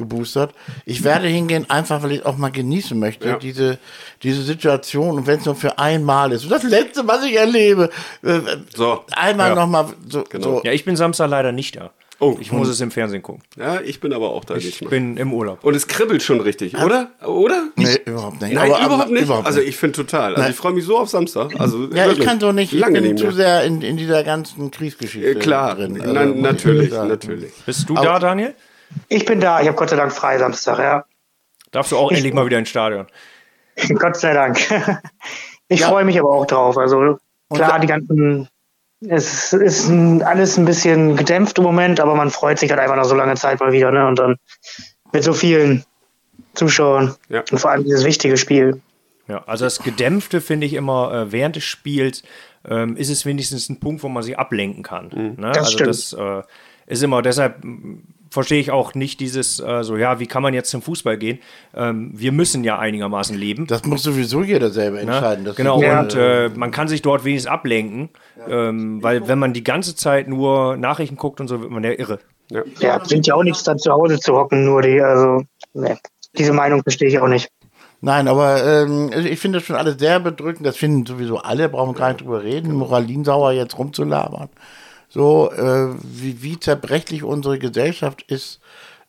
geboostert. 0.00 0.52
Ich 0.84 1.04
werde 1.04 1.28
hingehen, 1.28 1.70
einfach 1.70 2.02
weil 2.02 2.12
ich 2.12 2.26
auch 2.26 2.36
mal 2.36 2.50
genießen 2.50 2.98
möchte, 2.98 3.28
Ja. 3.28 3.36
diese, 3.38 3.78
diese 4.24 4.42
Situation. 4.42 5.16
Und 5.18 5.26
wenn 5.28 5.38
es 5.38 5.44
nur 5.46 5.54
für 5.54 5.78
einmal 5.78 6.32
ist. 6.32 6.42
Und 6.44 6.50
das 6.50 6.64
Letzte, 6.64 7.06
was 7.06 7.24
ich 7.24 7.36
erlebe. 7.36 7.90
Äh, 8.22 8.40
So. 8.74 9.04
Einmal 9.12 9.50
Ja. 9.50 9.54
nochmal 9.54 9.86
so, 10.08 10.24
Genau. 10.28 10.44
so. 10.44 10.62
Ja, 10.64 10.72
ich 10.72 10.84
bin 10.84 10.96
Samstag 10.96 11.30
leider 11.30 11.52
nicht 11.52 11.76
da. 11.76 11.90
Oh. 12.22 12.36
Ich 12.38 12.52
muss 12.52 12.68
es 12.68 12.78
im 12.82 12.90
Fernsehen 12.90 13.22
gucken. 13.22 13.42
Ja, 13.56 13.80
ich 13.80 13.98
bin 13.98 14.12
aber 14.12 14.28
auch 14.28 14.44
da 14.44 14.54
Ich 14.56 14.80
bin 14.80 15.16
im 15.16 15.32
Urlaub. 15.32 15.64
Und 15.64 15.74
es 15.74 15.88
kribbelt 15.88 16.22
schon 16.22 16.40
richtig, 16.42 16.76
oder? 16.76 17.08
Oder? 17.26 17.68
Nee, 17.76 17.96
überhaupt 18.04 18.42
nicht. 18.42 18.52
Nein, 18.52 18.66
Aber- 18.70 18.76
aber- 18.78 18.86
überhaupt 18.94 19.10
nicht. 19.10 19.22
überhaupt 19.24 19.46
also 19.46 19.60
ich 19.60 19.78
finde 19.78 19.96
total. 19.96 20.32
Also 20.32 20.42
Nein. 20.42 20.50
ich 20.50 20.56
freue 20.58 20.72
mich 20.74 20.84
so 20.84 20.98
auf 20.98 21.08
Samstag. 21.08 21.58
Also 21.58 21.84
Ja, 21.94 22.02
ich 22.04 22.10
wirklich. 22.10 22.26
kann 22.26 22.38
so 22.38 22.52
nicht. 22.52 22.74
Ich 22.74 22.78
Lange 22.78 23.00
bin 23.00 23.12
nicht 23.14 23.24
zu 23.24 23.32
sehr 23.32 23.64
in, 23.64 23.80
in 23.80 23.96
dieser 23.96 24.22
ganzen 24.22 24.70
Kriegsgeschichte 24.70 25.30
Äh, 25.30 25.34
Klar, 25.36 25.76
drin. 25.76 25.98
Also, 25.98 26.34
ich 26.34 26.40
natürlich, 26.42 26.90
natürlich. 26.90 27.52
Bist 27.64 27.88
du 27.88 27.94
da, 27.94 28.18
Daniel? 28.18 28.54
Ich 29.08 29.24
bin 29.24 29.40
da, 29.40 29.60
ich 29.60 29.66
habe 29.68 29.76
Gott 29.76 29.90
sei 29.90 29.96
Dank 29.96 30.12
frei 30.12 30.38
Samstag, 30.38 30.78
ja. 30.78 31.04
Darfst 31.70 31.92
du 31.92 31.96
auch 31.96 32.10
endlich 32.10 32.34
mal 32.34 32.46
wieder 32.46 32.58
ins 32.58 32.68
Stadion? 32.68 33.06
Gott 33.98 34.16
sei 34.16 34.32
Dank. 34.34 34.58
Ich 35.72 35.78
Ja. 35.80 35.88
freue 35.88 36.04
mich 36.04 36.18
aber 36.18 36.30
auch 36.30 36.46
drauf. 36.46 36.76
Also 36.76 37.18
klar, 37.54 37.78
die 37.78 37.86
ganzen, 37.86 38.48
es 39.08 39.52
ist 39.52 39.86
ein, 39.88 40.20
alles 40.20 40.56
ein 40.58 40.64
bisschen 40.64 41.14
gedämpft 41.14 41.58
im 41.58 41.62
Moment, 41.64 42.00
aber 42.00 42.16
man 42.16 42.28
freut 42.30 42.58
sich 42.58 42.70
halt 42.72 42.80
einfach 42.80 42.96
nach 42.96 43.04
so 43.04 43.14
langer 43.14 43.36
Zeit 43.36 43.60
mal 43.60 43.70
wieder, 43.70 43.92
ne? 43.92 44.04
Und 44.08 44.18
dann 44.18 44.34
mit 45.12 45.22
so 45.22 45.32
vielen 45.32 45.84
Zuschauern 46.54 47.14
Ja. 47.28 47.44
und 47.52 47.58
vor 47.58 47.70
allem 47.70 47.84
dieses 47.84 48.04
wichtige 48.04 48.36
Spiel. 48.36 48.80
Ja, 49.28 49.44
also 49.46 49.64
das 49.64 49.78
Gedämpfte 49.80 50.40
finde 50.40 50.66
ich 50.66 50.74
immer 50.74 51.12
äh, 51.14 51.30
während 51.30 51.54
des 51.54 51.62
Spiels 51.62 52.24
ähm, 52.68 52.96
ist 52.96 53.08
es 53.08 53.24
wenigstens 53.24 53.68
ein 53.68 53.78
Punkt, 53.78 54.02
wo 54.02 54.08
man 54.08 54.24
sich 54.24 54.36
ablenken 54.36 54.82
kann. 54.82 55.06
Ne? 55.38 55.52
Das 55.52 55.58
also 55.58 55.70
stimmt. 55.70 55.88
das 55.88 56.12
äh, 56.14 56.42
ist 56.90 57.02
immer, 57.02 57.22
deshalb 57.22 57.62
verstehe 58.30 58.60
ich 58.60 58.70
auch 58.70 58.94
nicht 58.94 59.18
dieses, 59.18 59.58
äh, 59.58 59.82
so 59.82 59.96
ja, 59.96 60.20
wie 60.20 60.26
kann 60.26 60.42
man 60.42 60.54
jetzt 60.54 60.70
zum 60.70 60.82
Fußball 60.82 61.18
gehen? 61.18 61.40
Ähm, 61.74 62.12
wir 62.14 62.30
müssen 62.32 62.62
ja 62.62 62.78
einigermaßen 62.78 63.36
leben. 63.36 63.66
Das 63.66 63.84
muss 63.84 64.02
sowieso 64.04 64.42
jeder 64.42 64.70
selber 64.70 64.96
Ne? 64.96 65.02
entscheiden. 65.02 65.44
Das 65.44 65.56
Genau, 65.56 65.82
Ja. 65.82 66.00
und 66.00 66.14
äh, 66.14 66.48
man 66.54 66.70
kann 66.70 66.86
sich 66.86 67.02
dort 67.02 67.24
wenigstens 67.24 67.50
ablenken, 67.50 68.10
ähm, 68.48 69.02
weil 69.02 69.26
wenn 69.26 69.38
man 69.40 69.52
die 69.52 69.64
ganze 69.64 69.96
Zeit 69.96 70.28
nur 70.28 70.76
Nachrichten 70.76 71.16
guckt 71.16 71.40
und 71.40 71.48
so, 71.48 71.60
wird 71.60 71.70
man 71.72 71.82
ja 71.82 71.90
irre. 71.92 72.20
Ja. 72.50 72.62
Ja, 72.80 72.98
bringt 72.98 73.26
ja 73.26 73.34
auch 73.34 73.42
nichts, 73.42 73.62
dann 73.64 73.78
zu 73.78 73.92
Hause 73.92 74.18
zu 74.20 74.34
hocken, 74.34 74.64
nur 74.64 74.82
die, 74.82 75.00
also, 75.00 75.42
ne, 75.74 75.98
diese 76.38 76.52
Meinung 76.52 76.82
verstehe 76.82 77.08
ich 77.08 77.18
auch 77.18 77.28
nicht. 77.28 77.48
Nein, 78.00 78.28
aber 78.28 78.64
ähm, 78.64 79.10
ich 79.12 79.38
finde 79.40 79.58
das 79.58 79.66
schon 79.66 79.76
alles 79.76 79.96
sehr 79.98 80.20
bedrückend. 80.20 80.66
Das 80.66 80.76
finden 80.76 81.04
sowieso 81.04 81.38
alle, 81.38 81.68
brauchen 81.68 81.94
wir 81.94 81.98
gar 81.98 82.08
nicht 82.08 82.22
drüber 82.22 82.42
reden. 82.42 82.72
Moralinsauer 82.74 83.52
jetzt 83.52 83.76
rumzulabern. 83.76 84.48
So, 85.10 85.50
äh, 85.52 85.94
wie, 86.02 86.42
wie 86.42 86.58
zerbrechlich 86.58 87.24
unsere 87.24 87.58
Gesellschaft 87.58 88.22
ist, 88.22 88.60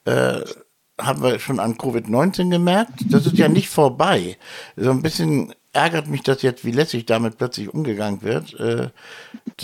äh, 0.06 0.42
haben 1.00 1.24
wir 1.24 1.40
schon 1.40 1.60
an 1.60 1.78
Covid-19 1.78 2.50
gemerkt. 2.50 2.94
Das 3.10 3.26
ist 3.26 3.38
ja 3.38 3.48
nicht 3.48 3.70
vorbei. 3.70 4.38
So 4.76 4.90
ein 4.92 5.02
bisschen 5.02 5.54
ärgert 5.74 6.08
mich 6.08 6.24
das 6.24 6.42
jetzt, 6.42 6.66
wie 6.66 6.72
lässig 6.72 7.06
damit 7.06 7.38
plötzlich 7.38 7.74
umgegangen 7.74 8.22
wird. 8.22 8.60
Äh, 8.60 8.90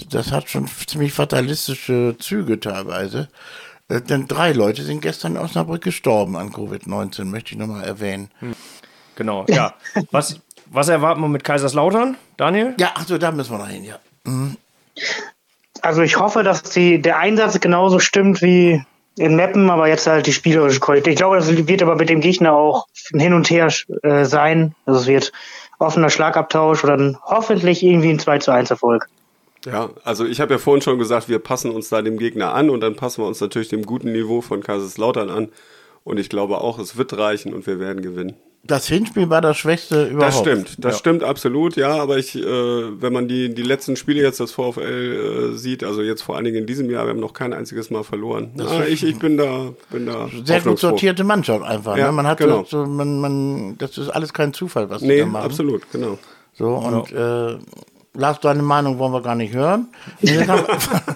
das 0.10 0.32
hat 0.32 0.50
schon 0.50 0.68
ziemlich 0.88 1.14
fatalistische 1.14 2.16
Züge 2.20 2.60
teilweise. 2.60 3.30
Äh, 3.90 4.02
denn 4.02 4.28
drei 4.28 4.52
Leute 4.52 4.84
sind 4.84 5.02
gestern 5.02 5.36
in 5.36 5.42
Osnabrück 5.42 5.84
gestorben 5.84 6.38
an 6.38 6.52
Covid-19, 6.52 7.26
möchte 7.26 7.54
ich 7.54 7.58
nochmal 7.58 7.84
erwähnen. 7.84 8.30
Genau, 9.16 9.46
ja. 9.50 9.74
Was, 10.12 10.40
was 10.70 10.90
erwarten 10.90 11.22
wir 11.22 11.30
mit 11.30 11.46
Kaiserslautern, 11.46 12.18
Daniel? 12.36 12.76
Ja, 12.78 12.92
also 12.96 13.18
da 13.18 13.32
müssen 13.32 13.52
wir 13.52 13.58
noch 13.58 13.70
hin, 13.70 13.86
ja. 13.86 14.00
Also 15.84 16.02
ich 16.02 16.20
hoffe, 16.20 16.44
dass 16.44 16.64
die, 16.64 17.02
der 17.02 17.20
Einsatz 17.20 17.60
genauso 17.60 18.00
stimmt 18.00 18.42
wie 18.42 18.84
in 19.18 19.36
Meppen, 19.36 19.70
aber 19.70 19.88
jetzt 19.88 20.08
halt 20.08 20.28
die 20.28 20.34
spielerische 20.34 20.80
Qualität. 20.80 21.14
Ich 21.14 21.18
glaube, 21.18 21.38
das 21.38 21.68
wird 21.68 21.82
aber 21.82 21.96
mit 21.96 22.10
dem 22.10 22.22
Gegner 22.22 22.54
auch 22.54 22.88
ein 23.14 23.20
Hin 23.20 23.34
und 23.34 23.50
Her 23.50 23.68
äh, 24.04 24.26
sein. 24.26 24.76
Also 24.86 25.00
es 25.02 25.08
wird 25.08 25.32
offener 25.80 26.10
Schlagabtausch 26.10 26.84
oder 26.84 26.98
dann 26.98 27.18
hoffentlich 27.24 27.84
irgendwie 27.84 28.10
ein 28.10 28.20
2 28.20 28.40
zu 28.40 28.52
1 28.52 28.70
Erfolg. 28.70 29.08
Ja, 29.66 29.90
also 30.04 30.26
ich 30.26 30.40
habe 30.40 30.54
ja 30.54 30.58
vorhin 30.60 30.82
schon 30.82 31.00
gesagt, 31.00 31.30
wir 31.30 31.40
passen 31.40 31.72
uns 31.72 31.90
da 31.90 32.02
dem 32.02 32.18
Gegner 32.18 32.54
an 32.54 32.70
und 32.70 32.82
dann 32.82 32.96
passen 32.96 33.24
wir 33.24 33.28
uns 33.28 33.42
natürlich 33.42 33.70
dem 33.70 33.86
guten 33.86 34.12
Niveau 34.12 34.42
von 34.42 34.62
Kaiserslautern 34.62 35.30
an. 35.30 35.50
Und 36.04 36.20
ich 36.20 36.30
glaube 36.30 36.60
auch, 36.60 36.80
es 36.80 36.96
wird 36.96 37.18
reichen 37.18 37.54
und 37.54 37.68
wir 37.68 37.80
werden 37.80 38.02
gewinnen. 38.02 38.36
Das 38.68 38.88
Hinspiel 38.88 39.30
war 39.30 39.40
das 39.40 39.58
Schwächste 39.58 40.08
überhaupt. 40.08 40.34
Das 40.34 40.40
stimmt, 40.40 40.76
das 40.84 41.00
stimmt 41.00 41.24
absolut, 41.24 41.78
ja. 41.78 41.96
Aber 41.96 42.18
ich, 42.18 42.36
äh, 42.36 42.42
wenn 42.44 43.14
man 43.14 43.28
die, 43.28 43.54
die 43.54 43.64
letzten 43.64 43.96
Spiele 43.96 44.22
jetzt 44.22 44.40
das 44.40 44.52
VfL 44.52 45.54
äh, 45.54 45.58
sieht, 45.58 45.84
also 45.84 46.02
jetzt 46.02 46.22
vor 46.22 46.36
allen 46.36 46.46
Dingen 46.46 46.58
in 46.58 46.66
diesem 46.66 46.90
Jahr, 46.90 47.06
wir 47.06 47.12
haben 47.12 47.20
noch 47.20 47.34
kein 47.34 47.54
einziges 47.54 47.90
Mal 47.90 48.04
verloren. 48.04 48.52
Ah, 48.60 48.84
ich, 48.88 49.04
ich 49.04 49.18
bin 49.18 49.38
da, 49.38 49.74
bin 49.90 50.06
da 50.06 50.28
Sehr 50.44 50.62
gut 50.62 50.80
sortierte 50.80 51.24
Mannschaft 51.24 51.64
einfach. 51.64 51.96
Ja, 51.96 52.08
ne? 52.08 52.12
Man 52.12 52.28
hat 52.28 52.40
genau. 52.40 52.66
so, 52.66 52.86
man, 52.86 53.20
man, 53.20 53.78
das 53.78 53.98
ist 53.98 54.10
alles 54.10 54.34
kein 54.34 54.54
Zufall, 54.54 54.90
was 54.90 55.02
die 55.02 55.08
Nee, 55.08 55.20
da 55.20 55.26
machen. 55.26 55.46
absolut, 55.46 55.90
genau. 55.92 56.18
So, 56.54 56.70
und 56.70 57.12
äh, 57.14 57.58
Lars, 58.18 58.40
deine 58.42 58.64
Meinung 58.64 58.98
wollen 58.98 59.14
wir 59.14 59.22
gar 59.22 59.36
nicht 59.36 59.54
hören. 59.54 59.88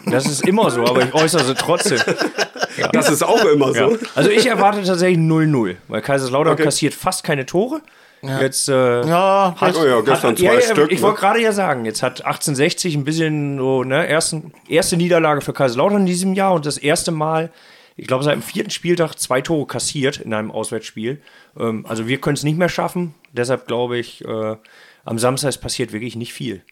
Das 0.05 0.25
ist 0.25 0.45
immer 0.47 0.69
so, 0.69 0.85
aber 0.85 1.03
ich 1.03 1.13
äußere 1.13 1.43
sie 1.43 1.55
trotzdem. 1.55 1.99
Das 2.93 3.09
ist 3.09 3.23
auch 3.23 3.43
immer 3.45 3.73
Ja. 3.75 3.89
so. 3.89 3.97
Also 4.15 4.29
ich 4.29 4.45
erwarte 4.47 4.83
tatsächlich 4.83 5.17
0-0, 5.19 5.75
weil 5.87 6.01
Kaiserslautern 6.01 6.53
Okay. 6.53 6.63
kassiert 6.63 6.93
fast 6.93 7.23
keine 7.23 7.45
Tore. 7.45 7.81
Jetzt 8.23 8.69
äh, 8.69 9.01
ja, 9.07 9.55
hat, 9.59 9.75
Oh 9.75 9.83
ja, 9.83 9.99
gestern 10.01 10.31
hat, 10.31 10.37
zwei 10.37 10.45
ja, 10.45 10.53
ja, 10.53 10.61
Stück. 10.61 10.91
Ich 10.91 10.99
ne? 10.99 11.07
wollte 11.07 11.19
gerade 11.21 11.41
ja 11.41 11.51
sagen, 11.53 11.85
jetzt 11.85 12.03
hat 12.03 12.23
1860 12.23 12.93
ein 12.95 13.03
bisschen 13.03 13.57
so, 13.57 13.83
ne, 13.83 14.05
ersten, 14.07 14.53
erste 14.69 14.95
Niederlage 14.95 15.41
für 15.41 15.53
Kaiserslautern 15.53 16.01
in 16.01 16.05
diesem 16.05 16.33
Jahr 16.35 16.53
und 16.53 16.67
das 16.67 16.77
erste 16.77 17.11
Mal, 17.11 17.49
ich 17.97 18.05
glaube, 18.05 18.23
seit 18.23 18.35
dem 18.35 18.43
vierten 18.43 18.69
Spieltag 18.69 19.15
zwei 19.15 19.41
Tore 19.41 19.65
kassiert 19.65 20.17
in 20.17 20.35
einem 20.35 20.51
Auswärtsspiel. 20.51 21.19
Ähm, 21.59 21.83
also 21.89 22.07
wir 22.07 22.21
können 22.21 22.35
es 22.35 22.43
nicht 22.43 22.59
mehr 22.59 22.69
schaffen. 22.69 23.15
Deshalb 23.31 23.65
glaube 23.65 23.97
ich, 23.97 24.23
äh, 24.23 24.55
am 25.03 25.17
Samstag 25.17 25.49
es 25.49 25.57
passiert 25.57 25.91
wirklich 25.91 26.15
nicht 26.15 26.31
viel. 26.33 26.63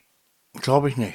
glaube 0.62 0.90
ich 0.90 0.98
nicht. 0.98 1.14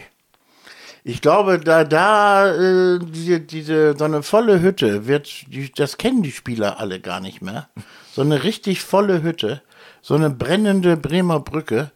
Ich 1.06 1.20
glaube, 1.20 1.60
da, 1.60 1.84
da, 1.84 2.54
äh, 2.54 2.98
diese, 2.98 3.38
diese, 3.38 3.94
so 3.94 4.04
eine 4.04 4.22
volle 4.22 4.62
Hütte 4.62 5.06
wird, 5.06 5.52
die, 5.52 5.70
das 5.70 5.98
kennen 5.98 6.22
die 6.22 6.32
Spieler 6.32 6.80
alle 6.80 6.98
gar 6.98 7.20
nicht 7.20 7.42
mehr. 7.42 7.68
So 8.10 8.22
eine 8.22 8.42
richtig 8.42 8.80
volle 8.80 9.22
Hütte, 9.22 9.60
so 10.00 10.14
eine 10.14 10.30
brennende 10.30 10.96
Bremer 10.96 11.40
Brücke, 11.40 11.90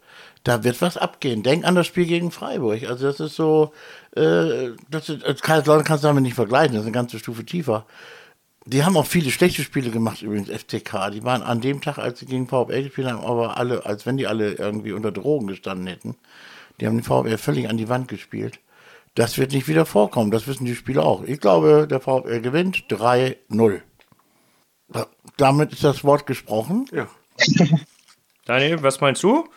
da 0.44 0.62
wird 0.62 0.82
was 0.82 0.98
abgehen. 0.98 1.42
Denk 1.42 1.64
an 1.64 1.74
das 1.74 1.86
Spiel 1.86 2.04
gegen 2.04 2.30
Freiburg. 2.30 2.82
Also 2.86 3.06
das 3.06 3.18
ist 3.18 3.34
so, 3.34 3.72
äh, 4.14 4.72
das 4.90 5.08
ist, 5.08 5.42
Kaiserslautern 5.42 5.84
kannst 5.84 6.04
du 6.04 6.08
damit 6.08 6.22
nicht 6.22 6.34
vergleichen, 6.34 6.74
das 6.74 6.82
ist 6.82 6.88
eine 6.88 6.92
ganze 6.92 7.18
Stufe 7.18 7.46
tiefer. 7.46 7.86
Die 8.66 8.84
haben 8.84 8.98
auch 8.98 9.06
viele 9.06 9.30
schlechte 9.30 9.62
Spiele 9.62 9.90
gemacht, 9.90 10.20
übrigens, 10.20 10.50
FCK. 10.50 11.10
Die 11.12 11.24
waren 11.24 11.42
an 11.42 11.62
dem 11.62 11.80
Tag, 11.80 11.96
als 11.96 12.18
sie 12.18 12.26
gegen 12.26 12.46
VfL 12.46 12.82
gespielt 12.82 13.08
haben, 13.08 13.24
aber 13.24 13.56
alle, 13.56 13.86
als 13.86 14.04
wenn 14.04 14.18
die 14.18 14.26
alle 14.26 14.52
irgendwie 14.52 14.92
unter 14.92 15.12
Drogen 15.12 15.46
gestanden 15.46 15.86
hätten. 15.86 16.14
Die 16.78 16.86
haben 16.86 16.98
den 16.98 17.04
VfL 17.04 17.38
völlig 17.38 17.70
an 17.70 17.78
die 17.78 17.88
Wand 17.88 18.08
gespielt. 18.08 18.60
Das 19.18 19.36
wird 19.36 19.50
nicht 19.50 19.66
wieder 19.66 19.84
vorkommen, 19.84 20.30
das 20.30 20.46
wissen 20.46 20.64
die 20.64 20.76
Spieler 20.76 21.04
auch. 21.04 21.24
Ich 21.24 21.40
glaube, 21.40 21.88
der 21.90 21.98
VfL 21.98 22.40
gewinnt 22.40 22.84
3-0. 22.88 23.80
Da- 24.90 25.08
Damit 25.36 25.72
ist 25.72 25.82
das 25.82 26.04
Wort 26.04 26.24
gesprochen. 26.24 26.86
Ja. 26.92 27.08
Daniel, 28.46 28.80
was 28.84 29.00
meinst 29.00 29.24
du? 29.24 29.48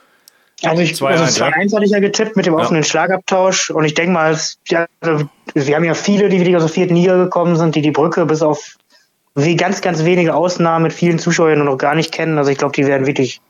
Also 0.64 0.82
ich 0.82 0.94
2-1, 0.94 1.06
also 1.06 1.44
ja. 1.44 1.50
2-1 1.52 1.76
hatte 1.76 1.86
ich 1.86 1.92
ja 1.92 2.00
getippt 2.00 2.36
mit 2.36 2.48
dem 2.48 2.56
offenen 2.56 2.84
Schlagabtausch 2.84 3.70
und 3.70 3.86
ich 3.86 3.94
denke 3.94 4.14
mal, 4.14 4.32
es, 4.32 4.58
ja, 4.68 4.88
also, 5.00 5.30
wir 5.54 5.76
haben 5.76 5.84
ja 5.84 5.94
viele, 5.94 6.30
die 6.30 6.40
wieder 6.44 6.58
aus 6.58 6.64
der 6.64 6.74
vierten 6.74 6.96
Liga 6.96 7.16
gekommen 7.18 7.56
sind, 7.56 7.76
die 7.76 7.84
die 7.84 7.92
Brücke 7.92 8.26
bis 8.26 8.42
auf 8.42 8.78
wie 9.36 9.56
ganz, 9.56 9.82
ganz 9.82 10.04
wenige 10.06 10.34
Ausnahmen 10.34 10.82
mit 10.84 10.94
vielen 10.94 11.20
Zuschauern 11.20 11.64
noch 11.64 11.78
gar 11.78 11.94
nicht 11.94 12.12
kennen. 12.12 12.40
Also 12.40 12.50
ich 12.50 12.58
glaube, 12.58 12.74
die 12.74 12.88
werden 12.88 13.06
wirklich 13.06 13.42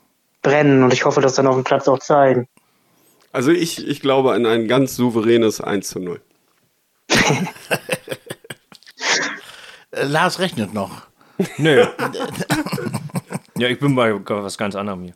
brennen 0.42 0.82
und 0.82 0.92
ich 0.92 1.06
hoffe, 1.06 1.22
dass 1.22 1.36
dann 1.36 1.46
auf 1.46 1.54
dem 1.54 1.64
Platz 1.64 1.88
auch 1.88 2.00
zeigen. 2.00 2.48
Also 3.32 3.50
ich, 3.50 3.86
ich 3.86 4.00
glaube 4.00 4.32
an 4.32 4.44
ein 4.46 4.68
ganz 4.68 4.94
souveränes 4.96 5.60
1 5.60 5.88
zu 5.88 5.98
0. 6.00 6.20
Äh, 9.90 10.04
Lars 10.04 10.38
rechnet 10.38 10.72
noch. 10.74 11.02
Nö. 11.58 11.84
ja, 13.58 13.68
ich 13.68 13.78
bin 13.78 13.94
bei 13.94 14.14
was 14.14 14.56
ganz 14.58 14.74
anderem 14.74 15.02
hier. 15.04 15.14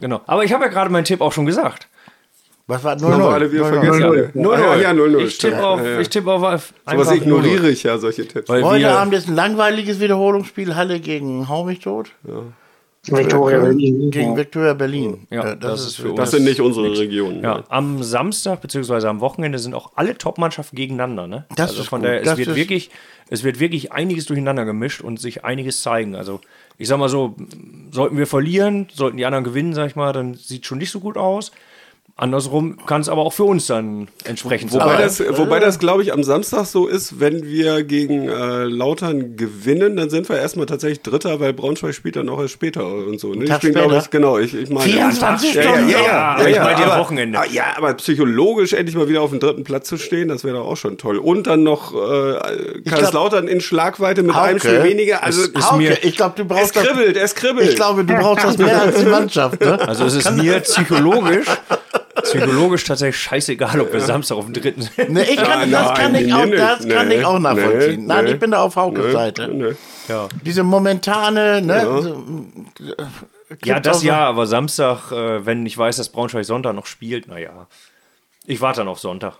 Genau. 0.00 0.20
Aber 0.26 0.44
ich 0.44 0.52
habe 0.52 0.64
ja 0.64 0.70
gerade 0.70 0.90
meinen 0.90 1.04
Tipp 1.04 1.20
auch 1.20 1.32
schon 1.32 1.46
gesagt. 1.46 1.88
Was 2.68 2.82
war 2.84 2.92
Haben 2.92 3.00
wir 3.02 3.08
0-0? 3.26 3.32
alle 3.32 3.52
wieder 3.52 3.64
0-0. 3.66 3.68
vergessen. 3.70 4.30
Null, 4.40 4.54
Ah, 4.54 4.76
ja, 4.76 4.76
ja, 4.76 4.90
0-0. 4.92 5.18
Ich 5.18 5.38
tippe 5.38 5.66
auf, 5.66 5.80
Ja, 5.80 5.86
ja. 5.90 6.00
ich 6.00 6.08
tippe 6.08 6.30
auf 6.32 6.40
Sowas 6.40 6.72
einfach 6.86 7.12
ignoriere 7.12 7.66
0-0. 7.66 7.70
ich 7.70 7.82
ja, 7.82 7.98
solche 7.98 8.26
Tipps. 8.26 8.48
Weil 8.48 8.62
Heute 8.64 8.84
wir, 8.84 8.96
Abend 8.98 9.14
ist 9.14 9.28
ein 9.28 9.34
langweiliges 9.34 10.00
Wiederholungsspiel 10.00 10.74
Halle 10.76 11.00
gegen 11.00 11.48
Hau 11.48 11.64
mich 11.64 11.80
tot. 11.80 12.12
Viktoria 13.08 13.58
Berlin. 13.58 14.10
Gegen 14.12 14.36
Viktoria 14.36 14.74
Berlin. 14.74 15.26
Ja, 15.28 15.52
Äh, 15.52 15.56
das 15.56 15.84
ist 15.84 15.96
für 15.96 16.10
uns. 16.10 16.16
Das 16.20 16.30
sind 16.30 16.44
nicht 16.44 16.60
unsere 16.60 16.96
Regionen. 16.96 17.42
Ja, 17.42 17.64
am 17.68 18.00
Samstag 18.02 18.60
bzw. 18.62 19.06
am 19.08 19.20
Wochenende 19.20 19.58
sind 19.58 19.74
auch 19.74 19.90
alle 19.96 20.16
Top-Mannschaften 20.16 20.76
gegeneinander. 20.76 21.26
Ne? 21.26 21.44
Das 21.56 21.70
also 21.70 21.82
ist 21.82 21.88
von 21.88 22.00
gut. 22.00 22.08
daher, 22.08 22.20
es 22.20 22.26
Das 22.26 22.38
wird 22.38 22.48
ist- 22.50 22.56
wirklich, 22.56 22.90
es 23.28 23.42
wird 23.42 23.58
wirklich 23.58 23.90
einiges 23.90 24.26
durcheinander 24.26 24.64
gemischt 24.64 25.00
und 25.00 25.18
sich 25.20 25.44
einiges 25.44 25.82
zeigen. 25.82 26.14
Also 26.14 26.40
ich 26.78 26.86
sag 26.86 26.98
mal 26.98 27.08
so, 27.08 27.34
sollten 27.90 28.16
wir 28.18 28.28
verlieren, 28.28 28.86
sollten 28.94 29.16
die 29.16 29.26
anderen 29.26 29.44
gewinnen, 29.44 29.74
sag 29.74 29.88
ich 29.88 29.96
mal, 29.96 30.12
dann 30.12 30.34
sieht 30.34 30.64
schon 30.66 30.78
nicht 30.78 30.90
so 30.90 31.00
gut 31.00 31.16
aus. 31.16 31.50
Andersrum 32.14 32.76
kann 32.86 33.00
es 33.00 33.08
aber 33.08 33.22
auch 33.22 33.32
für 33.32 33.44
uns 33.44 33.66
dann 33.66 34.06
entsprechend 34.24 34.72
Wobei 34.72 35.08
sein. 35.08 35.26
das, 35.28 35.38
wobei 35.38 35.58
das 35.60 35.78
glaube 35.78 36.02
ich, 36.02 36.12
am 36.12 36.22
Samstag 36.22 36.66
so 36.66 36.86
ist, 36.86 37.18
wenn 37.20 37.44
wir 37.46 37.82
gegen 37.84 38.28
äh, 38.28 38.64
Lautern 38.64 39.36
gewinnen, 39.36 39.96
dann 39.96 40.10
sind 40.10 40.28
wir 40.28 40.36
erstmal 40.38 40.66
tatsächlich 40.66 41.00
Dritter, 41.02 41.40
weil 41.40 41.52
Braunschweig 41.52 41.94
spielt 41.94 42.16
dann 42.16 42.28
auch 42.28 42.40
erst 42.40 42.52
später 42.52 42.86
und 42.86 43.18
so. 43.18 43.32
Ne? 43.32 43.44
Ich 43.46 43.58
bin, 43.58 43.72
glaube 43.72 43.96
ich, 43.96 44.10
genau, 44.10 44.38
ich, 44.38 44.54
ich 44.54 44.68
meine. 44.68 44.92
24 44.92 45.54
ja, 45.54 45.62
ja, 45.62 45.68
Stunden? 45.72 45.88
ja, 45.88 45.98
ja, 45.98 46.04
Ja, 46.04 46.38
ja, 46.42 46.48
ich 46.48 46.56
ja, 46.56 46.64
meine 46.64 46.80
ja 46.80 46.86
aber- 46.92 47.00
Wochenende. 47.00 47.38
ah, 47.40 47.44
Ja, 47.50 47.64
aber 47.76 47.94
psychologisch 47.94 48.72
endlich 48.74 48.94
mal 48.94 49.08
wieder 49.08 49.22
auf 49.22 49.30
dem 49.30 49.40
dritten 49.40 49.64
Platz 49.64 49.88
zu 49.88 49.96
stehen, 49.96 50.28
das 50.28 50.44
wäre 50.44 50.58
doch 50.58 50.66
auch 50.66 50.76
schon 50.76 50.98
toll. 50.98 51.16
Und 51.16 51.46
dann 51.46 51.62
noch 51.62 51.92
äh, 51.94 52.82
Kaiserslautern 52.88 53.48
in 53.48 53.60
Schlagweite 53.62 54.22
mit 54.22 54.34
einem 54.36 54.50
Hauke, 54.56 54.60
Spiel 54.60 54.84
weniger. 54.84 55.24
Also 55.24 55.42
ist 55.42 55.56
Hauke, 55.70 55.78
mir- 55.82 56.04
ich 56.04 56.16
glaube, 56.16 56.34
du 56.36 56.42
es 56.42 56.48
brauchst 56.48 56.76
das, 56.76 56.84
kribbelt, 56.86 57.16
es 57.16 57.34
kribbelt. 57.34 57.70
Ich 57.70 57.74
glaube, 57.76 58.04
du 58.04 58.14
brauchst 58.14 58.44
das 58.44 58.58
mehr 58.58 58.80
als 58.82 58.96
die 59.00 59.06
Mannschaft. 59.06 59.60
Ne? 59.60 59.80
Also 59.88 60.04
es 60.04 60.14
ist 60.14 60.30
mir 60.32 60.60
psychologisch, 60.60 61.46
psychologisch 62.22 62.84
tatsächlich 62.84 63.20
scheißegal, 63.20 63.80
ob 63.80 63.92
wir 63.92 64.00
Samstag 64.00 64.36
auf 64.36 64.44
dem 64.46 64.54
dritten 64.54 64.82
sind. 64.82 65.10
Ne, 65.10 65.24
ich 65.24 65.36
kann, 65.36 65.60
Nein, 65.60 65.70
das 65.70 65.94
kann 65.94 66.12
nein, 66.12 66.26
ich 66.26 66.34
auch, 66.34 66.44
nee, 66.46 66.56
das 66.56 66.88
kann 66.88 67.08
nee, 67.08 67.14
ich 67.16 67.24
auch 67.24 67.38
nachvollziehen. 67.38 68.00
nee, 68.00 68.06
Nein, 68.06 68.24
nee. 68.24 68.30
ich 68.32 68.38
bin 68.38 68.50
da 68.50 68.62
auf 68.62 68.76
Haukes 68.76 69.12
Seite. 69.12 69.48
Nee. 69.48 69.74
Ja. 70.08 70.28
Diese 70.44 70.62
momentane, 70.62 71.62
ne? 71.62 72.02
so, 72.02 72.24
Ja, 73.64 73.74
gibt's 73.74 73.88
das 73.88 74.02
ja, 74.02 74.20
aber 74.26 74.46
Samstag, 74.46 75.12
äh, 75.12 75.44
wenn 75.46 75.64
ich 75.66 75.76
weiß, 75.76 75.96
dass 75.96 76.08
Braunschweig 76.08 76.44
Sonntag 76.44 76.74
noch 76.74 76.86
spielt, 76.86 77.28
naja. 77.28 77.66
Ich 78.46 78.60
warte 78.60 78.80
dann 78.80 78.88
auf 78.88 78.98
Sonntag. 78.98 79.34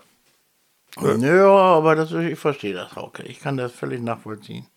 Ja, 1.01 1.47
aber 1.47 1.95
das, 1.95 2.11
ich 2.11 2.37
verstehe 2.37 2.73
das, 2.73 2.95
Hauke. 2.95 3.23
Ich 3.23 3.39
kann 3.39 3.57
das 3.57 3.71
völlig 3.71 4.01
nachvollziehen. 4.01 4.67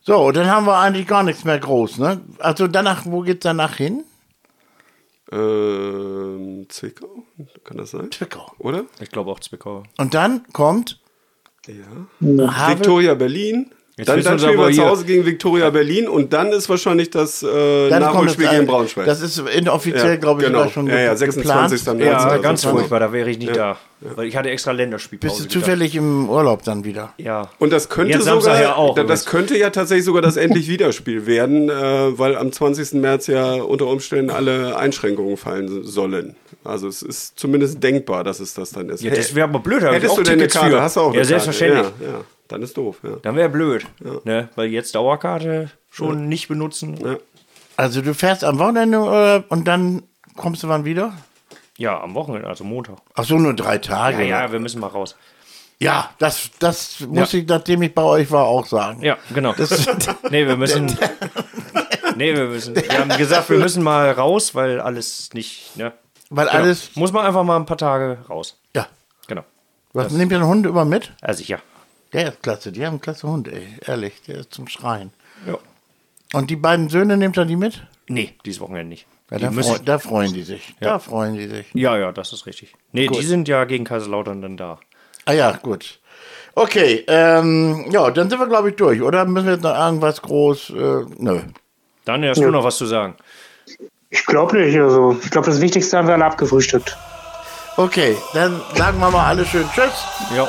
So, 0.00 0.32
dann 0.32 0.50
haben 0.50 0.66
wir 0.66 0.76
eigentlich 0.76 1.06
gar 1.06 1.22
nichts 1.22 1.44
mehr 1.44 1.58
groß, 1.58 1.98
ne? 1.98 2.20
Also 2.38 2.66
danach, 2.66 3.06
wo 3.06 3.20
geht's 3.20 3.44
danach 3.44 3.76
hin? 3.76 4.04
Ähm, 5.34 6.66
Zwickau? 6.68 7.24
Kann 7.64 7.76
das 7.76 7.90
sein? 7.90 8.10
Zwickau. 8.12 8.52
Oder? 8.58 8.84
Ich 9.00 9.10
glaube 9.10 9.30
auch 9.30 9.40
Zwickau. 9.40 9.82
Und 9.98 10.14
dann 10.14 10.44
kommt 10.52 11.00
Ja. 11.66 11.84
Havel, 12.20 12.76
Viktoria 12.76 13.14
Berlin. 13.14 13.70
Jetzt 13.96 14.08
dann 14.08 14.20
dann 14.24 14.32
uns 14.34 14.42
spielen 14.42 14.58
wir 14.58 14.72
zu 14.72 14.84
Hause 14.84 15.04
gegen 15.04 15.24
Viktoria 15.24 15.70
Berlin 15.70 16.08
und 16.08 16.32
dann 16.32 16.50
ist 16.50 16.68
wahrscheinlich 16.68 17.10
das 17.10 17.44
äh, 17.44 17.88
dann 17.88 18.02
Nachholspiel 18.02 18.44
das, 18.46 18.54
gegen 18.54 18.66
Braunschweig. 18.66 19.06
Das 19.06 19.20
ist 19.20 19.38
inoffiziell, 19.38 20.08
Ja, 20.14 20.16
glaube 20.16 20.42
ich, 20.42 20.48
genau. 20.48 20.68
schon 20.68 20.88
Ja, 20.88 20.98
ja, 20.98 21.08
ge- 21.10 21.16
26. 21.18 21.78
geplant. 21.78 22.00
März. 22.00 22.22
Ja, 22.24 22.28
also 22.28 22.42
ganz 22.42 22.64
furchtbar, 22.64 22.98
da 22.98 23.12
wäre 23.12 23.30
ich 23.30 23.38
nicht 23.38 23.54
da. 23.54 23.76
Weil 24.00 24.26
ich 24.26 24.36
hatte 24.36 24.50
extra 24.50 24.72
Länderspielpause. 24.72 25.34
Bist 25.34 25.44
du 25.44 25.48
gedacht. 25.48 25.64
zufällig 25.64 25.94
im 25.94 26.28
Urlaub 26.28 26.64
dann 26.64 26.84
wieder? 26.84 27.14
Ja. 27.18 27.48
Und 27.60 27.72
das 27.72 27.88
könnte 27.88 28.14
Jetzt 28.14 28.24
sogar, 28.24 28.60
ja 28.60 28.74
auch, 28.74 28.96
übrigens. 28.98 29.08
das 29.22 29.26
könnte 29.26 29.56
ja 29.56 29.70
tatsächlich 29.70 30.04
sogar 30.04 30.22
das 30.22 30.36
endlich 30.36 30.66
Wiederspiel 30.68 31.26
werden, 31.26 31.70
äh, 31.70 32.18
weil 32.18 32.36
am 32.36 32.50
20. 32.52 32.94
März 33.00 33.28
ja 33.28 33.54
unter 33.54 33.86
Umständen 33.86 34.30
alle 34.30 34.76
Einschränkungen 34.76 35.36
fallen 35.36 35.84
sollen. 35.84 36.34
Also 36.64 36.88
es 36.88 37.00
ist 37.02 37.38
zumindest 37.38 37.82
denkbar, 37.82 38.24
dass 38.24 38.40
es 38.40 38.54
das 38.54 38.70
dann 38.72 38.88
ist. 38.88 39.02
ja 39.02 39.14
das 39.14 39.34
wäre 39.36 39.48
aber 39.48 39.60
blöd, 39.60 39.82
Hättest 39.82 40.16
du 40.18 40.22
denn 40.22 40.32
eine 40.32 40.42
Tickets 40.42 40.54
Karte? 40.54 40.70
für. 40.76 40.82
Hast 40.82 40.96
du 40.96 41.00
auch 41.00 41.04
eine 41.12 41.14
Ja, 41.14 41.20
Karte? 41.20 41.28
selbstverständlich. 41.28 41.86
Ja, 42.00 42.06
ja, 42.08 42.20
dann 42.48 42.62
ist 42.62 42.76
doof. 42.76 42.98
Ja. 43.02 43.16
Dann 43.22 43.36
wäre 43.36 43.48
blöd. 43.48 43.86
Ne? 44.24 44.48
Weil 44.56 44.68
jetzt 44.68 44.94
Dauerkarte 44.94 45.70
schon 45.90 46.28
nicht 46.28 46.48
benutzen. 46.48 46.96
Ja. 47.04 47.16
Also 47.76 48.02
du 48.02 48.14
fährst 48.14 48.44
am 48.44 48.58
Wochenende 48.58 48.98
oder, 49.00 49.44
und 49.48 49.66
dann 49.66 50.02
kommst 50.36 50.62
du 50.62 50.68
wann 50.68 50.84
wieder? 50.84 51.14
Ja, 51.76 52.00
am 52.00 52.14
Wochenende, 52.14 52.46
also 52.48 52.62
Montag. 52.64 52.98
Ach 53.14 53.24
so, 53.24 53.36
nur 53.36 53.54
drei 53.54 53.78
Tage. 53.78 54.22
Ja, 54.24 54.44
ja, 54.44 54.52
wir 54.52 54.60
müssen 54.60 54.80
mal 54.80 54.86
raus. 54.88 55.16
Ja, 55.80 56.10
das, 56.18 56.50
das 56.60 57.00
muss 57.00 57.34
ich, 57.34 57.46
nachdem 57.48 57.82
ich 57.82 57.92
bei 57.94 58.02
euch 58.02 58.30
war, 58.30 58.44
auch 58.44 58.64
sagen. 58.66 59.02
Ja, 59.02 59.18
genau. 59.34 59.54
nee, 60.30 60.46
wir 60.46 60.56
müssen. 60.56 60.96
nee, 62.16 62.32
wir 62.34 62.46
müssen. 62.46 62.76
Wir 62.76 62.98
haben 62.98 63.08
gesagt, 63.18 63.50
wir 63.50 63.58
müssen 63.58 63.82
mal 63.82 64.10
raus, 64.12 64.54
weil 64.54 64.80
alles 64.80 65.30
nicht. 65.34 65.76
Ne? 65.76 65.92
Weil 66.30 66.46
Genau. 66.46 66.58
alles, 66.58 66.94
Muss 66.94 67.12
man 67.12 67.26
einfach 67.26 67.42
mal 67.42 67.56
ein 67.56 67.66
paar 67.66 67.76
Tage 67.76 68.18
raus. 68.28 68.60
ja. 68.74 68.86
Genau. 69.26 69.42
Was 69.94 70.12
nehmt 70.12 70.32
ihr 70.32 70.38
den 70.38 70.46
Hund 70.46 70.66
immer 70.66 70.84
mit? 70.84 71.12
Also 71.22 71.38
sicher. 71.38 71.60
Der 72.14 72.28
ist 72.28 72.42
klasse, 72.42 72.72
die 72.72 72.84
haben 72.86 72.92
einen 72.94 73.00
klasse 73.02 73.28
Hund, 73.28 73.48
ey. 73.48 73.66
Ehrlich, 73.86 74.22
der 74.26 74.36
ist 74.36 74.54
zum 74.54 74.68
Schreien. 74.68 75.10
Ja. 75.46 75.58
Und 76.32 76.48
die 76.50 76.56
beiden 76.56 76.88
Söhne 76.88 77.16
nehmt 77.16 77.36
ihr 77.36 77.44
die 77.44 77.56
mit? 77.56 77.82
Nee, 78.08 78.34
dieses 78.46 78.60
Wochenende 78.60 78.88
nicht. 78.88 79.06
Ja, 79.30 79.36
Die 79.38 79.44
da, 79.44 79.50
müssen- 79.50 79.74
freu, 79.76 79.82
da 79.84 79.98
freuen 79.98 80.32
die 80.32 80.42
sich. 80.42 80.74
Da 80.80 80.98
freuen 80.98 81.34
die 81.34 81.46
sich. 81.48 81.66
ja, 81.74 81.96
ja, 81.98 82.12
das 82.12 82.32
ist 82.32 82.46
richtig. 82.46 82.74
Nee, 82.92 83.08
die 83.08 83.22
sind 83.22 83.48
ja 83.48 83.64
gegen 83.64 83.84
Kaiserslautern 83.84 84.40
dann 84.42 84.56
da. 84.56 84.78
Ah 85.26 85.32
ja, 85.32 85.52
gut. 85.52 85.98
Okay, 86.54 87.04
ähm, 87.08 87.86
ja, 87.90 88.10
dann 88.10 88.30
sind 88.30 88.38
wir, 88.38 88.46
glaube 88.46 88.70
ich, 88.70 88.76
durch. 88.76 89.02
Oder 89.02 89.24
müssen 89.24 89.46
wir 89.46 89.54
jetzt 89.54 89.62
noch 89.62 89.76
irgendwas 89.76 90.22
groß? 90.22 90.70
Äh, 90.70 91.04
nö. 91.18 91.40
Daniel, 92.04 92.30
hast 92.30 92.40
du 92.40 92.50
noch 92.50 92.62
was 92.64 92.76
zu 92.76 92.86
sagen? 92.86 93.16
Ich 94.10 94.24
glaube 94.26 94.56
nicht. 94.58 94.78
Also, 94.78 95.16
ich 95.24 95.30
glaube, 95.30 95.46
das 95.46 95.60
Wichtigste 95.60 95.96
haben 95.98 96.06
wir 96.06 96.14
alle 96.14 96.26
abgefrühstückt. 96.26 96.96
Okay, 97.76 98.16
dann 98.34 98.60
sagen 98.76 99.00
wir 99.00 99.10
mal 99.10 99.26
alle 99.26 99.44
schön 99.44 99.66
Tschüss. 99.74 100.04
Ja. 100.36 100.48